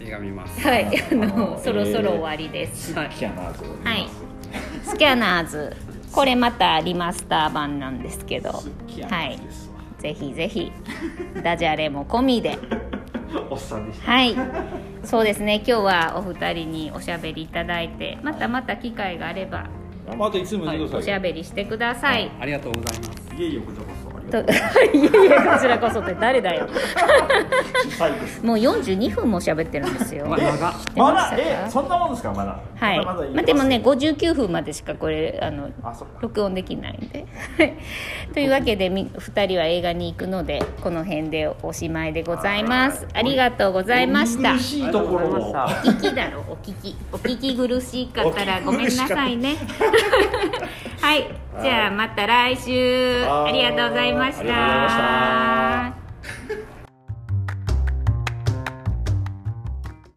[0.00, 0.60] 映画見ます。
[0.60, 0.86] はい。
[0.86, 4.08] ああののそろそろ終わりです、好きやなそれはい。
[4.84, 5.76] スキャナーズ。
[6.12, 8.50] これまたリマスター版なんですけど。
[8.50, 8.62] は
[9.10, 9.65] ないです。
[9.65, 9.65] わ、
[9.98, 10.72] ぜひぜひ
[11.42, 12.58] ダジャレも込みで。
[13.50, 14.12] おっさんでした。
[14.12, 14.34] はい。
[15.04, 15.56] そうですね。
[15.56, 19.66] 今日はお二人におしゃべりいただいてまたまた機会があれば
[20.16, 23.34] またいつもおしゃべりしてください、ありがとうございます。
[23.34, 24.38] いえいえこちらこそと
[24.92, 26.66] いやいやこちらこそって誰だよ。
[28.42, 30.26] もう42分も喋ってるんですよ。
[30.26, 30.36] ま
[31.12, 31.32] だ？
[31.38, 32.32] えそんなもんですか？
[32.32, 32.58] まだ。
[32.78, 35.70] はい、まだまだまあ、でもね59分までしかこれあの
[36.20, 37.26] 録音できないんで。
[38.34, 43.06] というわけでみ2人は映画に行くのでこの辺でおしまいでございます。
[43.14, 44.52] ありがとうございました。
[44.54, 49.56] 苦しいところをお聞きだろお聞きお聞き苦しかったらごめんなさいね
[51.00, 51.26] はい
[51.62, 53.22] じゃあまた来週。
[53.24, 53.50] はい。
[53.50, 56.75] ありがとうございました